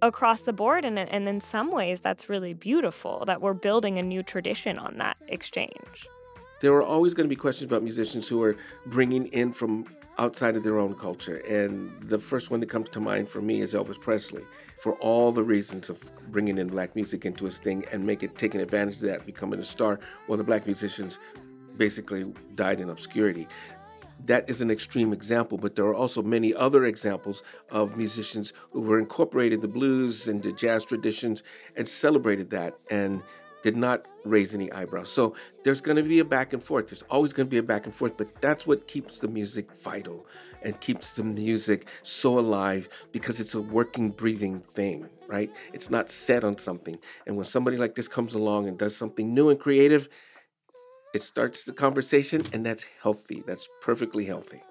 across 0.00 0.42
the 0.42 0.52
board, 0.52 0.86
and, 0.86 0.98
and 0.98 1.28
in 1.28 1.40
some 1.42 1.70
ways, 1.70 2.00
that's 2.00 2.30
really 2.30 2.54
beautiful 2.54 3.24
that 3.26 3.42
we're 3.42 3.54
building 3.54 3.98
a 3.98 4.02
new 4.02 4.22
tradition 4.22 4.78
on 4.78 4.96
that 4.98 5.18
exchange 5.28 6.08
there 6.60 6.72
are 6.72 6.82
always 6.82 7.12
going 7.12 7.26
to 7.26 7.28
be 7.28 7.36
questions 7.36 7.70
about 7.70 7.82
musicians 7.82 8.26
who 8.26 8.42
are 8.42 8.56
bringing 8.86 9.26
in 9.26 9.52
from 9.52 9.84
outside 10.18 10.56
of 10.56 10.62
their 10.62 10.78
own 10.78 10.94
culture. 10.94 11.38
And 11.38 12.02
the 12.02 12.18
first 12.18 12.50
one 12.50 12.60
that 12.60 12.70
comes 12.70 12.88
to 12.90 13.00
mind 13.00 13.28
for 13.28 13.40
me 13.40 13.60
is 13.60 13.74
Elvis 13.74 14.00
Presley, 14.00 14.44
for 14.78 14.94
all 14.94 15.32
the 15.32 15.44
reasons 15.44 15.90
of 15.90 16.00
bringing 16.30 16.58
in 16.58 16.68
black 16.68 16.94
music 16.94 17.24
into 17.24 17.44
his 17.44 17.58
thing 17.58 17.84
and 17.92 18.04
make 18.04 18.22
it 18.22 18.36
taking 18.38 18.60
advantage 18.60 18.96
of 18.96 19.02
that, 19.02 19.26
becoming 19.26 19.60
a 19.60 19.64
star, 19.64 20.00
while 20.26 20.38
the 20.38 20.44
black 20.44 20.66
musicians 20.66 21.18
basically 21.76 22.32
died 22.54 22.80
in 22.80 22.88
obscurity. 22.90 23.46
That 24.24 24.48
is 24.48 24.62
an 24.62 24.70
extreme 24.70 25.12
example, 25.12 25.58
but 25.58 25.76
there 25.76 25.84
are 25.84 25.94
also 25.94 26.22
many 26.22 26.54
other 26.54 26.86
examples 26.86 27.42
of 27.70 27.98
musicians 27.98 28.54
who 28.70 28.80
were 28.80 28.98
incorporated 28.98 29.60
the 29.60 29.68
blues 29.68 30.26
and 30.26 30.42
the 30.42 30.52
jazz 30.52 30.86
traditions 30.86 31.42
and 31.76 31.86
celebrated 31.86 32.48
that 32.50 32.78
and 32.90 33.22
did 33.66 33.76
not 33.76 34.06
raise 34.24 34.54
any 34.54 34.70
eyebrows. 34.70 35.08
So 35.08 35.34
there's 35.64 35.80
going 35.80 35.96
to 35.96 36.02
be 36.04 36.20
a 36.20 36.24
back 36.24 36.52
and 36.52 36.62
forth. 36.62 36.86
There's 36.86 37.02
always 37.10 37.32
going 37.32 37.48
to 37.48 37.50
be 37.50 37.58
a 37.58 37.64
back 37.64 37.84
and 37.84 37.92
forth, 37.92 38.16
but 38.16 38.40
that's 38.40 38.64
what 38.64 38.86
keeps 38.86 39.18
the 39.18 39.26
music 39.26 39.72
vital 39.72 40.24
and 40.62 40.80
keeps 40.80 41.14
the 41.14 41.24
music 41.24 41.88
so 42.04 42.38
alive 42.38 42.88
because 43.10 43.40
it's 43.40 43.56
a 43.56 43.60
working, 43.60 44.10
breathing 44.10 44.60
thing, 44.60 45.08
right? 45.26 45.50
It's 45.72 45.90
not 45.90 46.10
set 46.10 46.44
on 46.44 46.58
something. 46.58 46.96
And 47.26 47.36
when 47.36 47.44
somebody 47.44 47.76
like 47.76 47.96
this 47.96 48.06
comes 48.06 48.34
along 48.34 48.68
and 48.68 48.78
does 48.78 48.96
something 48.96 49.34
new 49.34 49.48
and 49.48 49.58
creative, 49.58 50.08
it 51.12 51.22
starts 51.22 51.64
the 51.64 51.72
conversation, 51.72 52.44
and 52.52 52.64
that's 52.64 52.84
healthy. 53.02 53.42
That's 53.48 53.68
perfectly 53.80 54.26
healthy. 54.26 54.62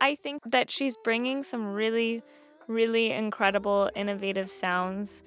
I 0.00 0.14
think 0.14 0.40
that 0.46 0.70
she's 0.70 0.96
bringing 1.04 1.42
some 1.42 1.74
really, 1.74 2.22
really 2.68 3.12
incredible, 3.12 3.90
innovative 3.94 4.50
sounds 4.50 5.24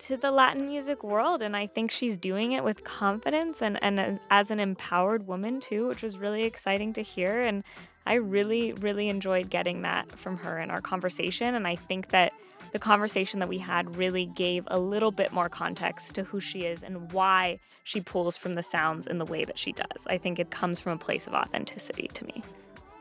to 0.00 0.16
the 0.16 0.30
Latin 0.30 0.66
music 0.66 1.04
world. 1.04 1.42
And 1.42 1.56
I 1.56 1.66
think 1.66 1.90
she's 1.90 2.18
doing 2.18 2.52
it 2.52 2.64
with 2.64 2.84
confidence 2.84 3.62
and, 3.62 3.78
and 3.82 4.18
as 4.30 4.50
an 4.50 4.60
empowered 4.60 5.26
woman, 5.26 5.60
too, 5.60 5.88
which 5.88 6.02
was 6.02 6.18
really 6.18 6.44
exciting 6.44 6.92
to 6.94 7.02
hear. 7.02 7.42
And 7.42 7.62
I 8.06 8.14
really, 8.14 8.72
really 8.74 9.08
enjoyed 9.08 9.50
getting 9.50 9.82
that 9.82 10.10
from 10.18 10.38
her 10.38 10.58
in 10.58 10.70
our 10.70 10.80
conversation. 10.80 11.54
And 11.54 11.66
I 11.66 11.76
think 11.76 12.10
that 12.10 12.32
the 12.72 12.78
conversation 12.78 13.40
that 13.40 13.48
we 13.48 13.58
had 13.58 13.96
really 13.96 14.26
gave 14.26 14.64
a 14.68 14.78
little 14.78 15.10
bit 15.10 15.32
more 15.32 15.48
context 15.48 16.14
to 16.14 16.24
who 16.24 16.40
she 16.40 16.60
is 16.60 16.82
and 16.82 17.12
why 17.12 17.58
she 17.84 18.00
pulls 18.00 18.36
from 18.36 18.54
the 18.54 18.62
sounds 18.62 19.06
in 19.06 19.18
the 19.18 19.24
way 19.24 19.44
that 19.44 19.58
she 19.58 19.72
does. 19.72 20.06
I 20.06 20.18
think 20.18 20.38
it 20.38 20.50
comes 20.50 20.80
from 20.80 20.92
a 20.92 20.98
place 20.98 21.26
of 21.26 21.34
authenticity 21.34 22.08
to 22.14 22.24
me. 22.26 22.42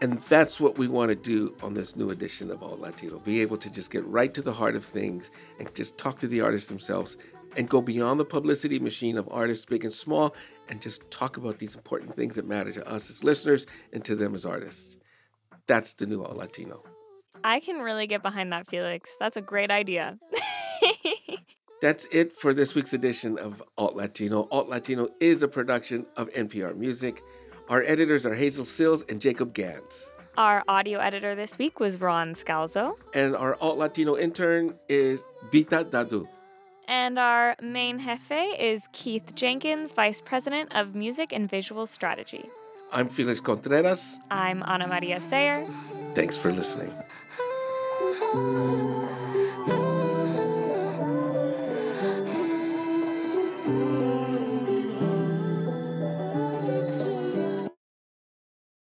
And 0.02 0.20
that's 0.24 0.62
what 0.62 0.78
we 0.78 0.88
want 0.88 1.10
to 1.10 1.16
do 1.16 1.54
on 1.62 1.74
this 1.74 1.98
new 1.98 2.10
edition 2.10 2.50
of 2.52 2.64
Alt 2.64 2.80
Latino 2.80 3.20
be 3.20 3.42
able 3.42 3.58
to 3.58 3.70
just 3.70 3.92
get 3.92 4.06
right 4.06 4.34
to 4.34 4.42
the 4.42 4.54
heart 4.54 4.76
of 4.76 4.86
things 4.86 5.30
and 5.60 5.74
just 5.76 5.98
talk 5.98 6.20
to 6.20 6.28
the 6.28 6.40
artists 6.40 6.70
themselves 6.70 7.18
and 7.58 7.68
go 7.68 7.82
beyond 7.82 8.20
the 8.20 8.26
publicity 8.26 8.80
machine 8.80 9.18
of 9.18 9.28
artists, 9.30 9.66
big 9.66 9.84
and 9.84 9.94
small, 9.94 10.36
and 10.70 10.82
just 10.82 11.10
talk 11.12 11.36
about 11.36 11.60
these 11.60 11.76
important 11.76 12.16
things 12.16 12.36
that 12.36 12.48
matter 12.48 12.72
to 12.72 12.88
us 12.88 13.10
as 13.10 13.24
listeners 13.24 13.66
and 13.92 14.06
to 14.06 14.16
them 14.16 14.36
as 14.36 14.46
artists. 14.46 14.98
That's 15.68 15.94
the 15.94 16.06
new 16.06 16.24
Alt 16.24 16.38
Latino. 16.38 16.84
I 17.44 17.60
can 17.60 17.80
really 17.80 18.08
get 18.08 18.22
behind 18.22 18.54
that, 18.54 18.70
Felix. 18.70 19.12
That's 19.20 19.38
a 19.38 19.42
great 19.42 19.72
idea. 19.72 20.18
That's 21.82 22.08
it 22.12 22.34
for 22.34 22.54
this 22.54 22.76
week's 22.76 22.94
edition 22.94 23.38
of 23.38 23.64
Alt 23.78 23.96
Latino. 23.96 24.48
Alt 24.52 24.68
Latino 24.68 25.10
is 25.20 25.44
a 25.44 25.48
production 25.48 26.06
of 26.18 26.30
NPR 26.34 26.76
Music. 26.76 27.24
Our 27.70 27.84
editors 27.86 28.26
are 28.26 28.34
Hazel 28.34 28.66
Cills 28.66 29.04
and 29.10 29.22
Jacob 29.22 29.54
Ganz. 29.54 30.12
Our 30.38 30.64
audio 30.68 30.98
editor 30.98 31.36
this 31.36 31.60
week 31.60 31.80
was 31.80 32.02
Ron 32.02 32.34
Scalzo. 32.34 32.96
And 33.14 33.36
our 33.36 33.56
alt 33.62 33.78
Latino 33.78 34.18
intern 34.18 34.74
is 34.90 35.22
Vita 35.52 35.86
Dadu. 35.86 36.28
And 36.88 37.20
our 37.20 37.56
main 37.62 38.00
jefe 38.00 38.58
is 38.58 38.82
Keith 38.92 39.36
Jenkins, 39.36 39.94
Vice 39.94 40.20
President 40.20 40.74
of 40.74 40.96
Music 40.96 41.32
and 41.32 41.48
Visual 41.48 41.86
Strategy. 41.86 42.50
I'm 42.92 43.08
Felix 43.08 43.40
Contreras. 43.40 44.18
I'm 44.32 44.64
Ana 44.64 44.88
Maria 44.88 45.20
Sayre. 45.20 45.68
Thanks 46.16 46.36
for 46.36 46.52
listening. 46.52 46.92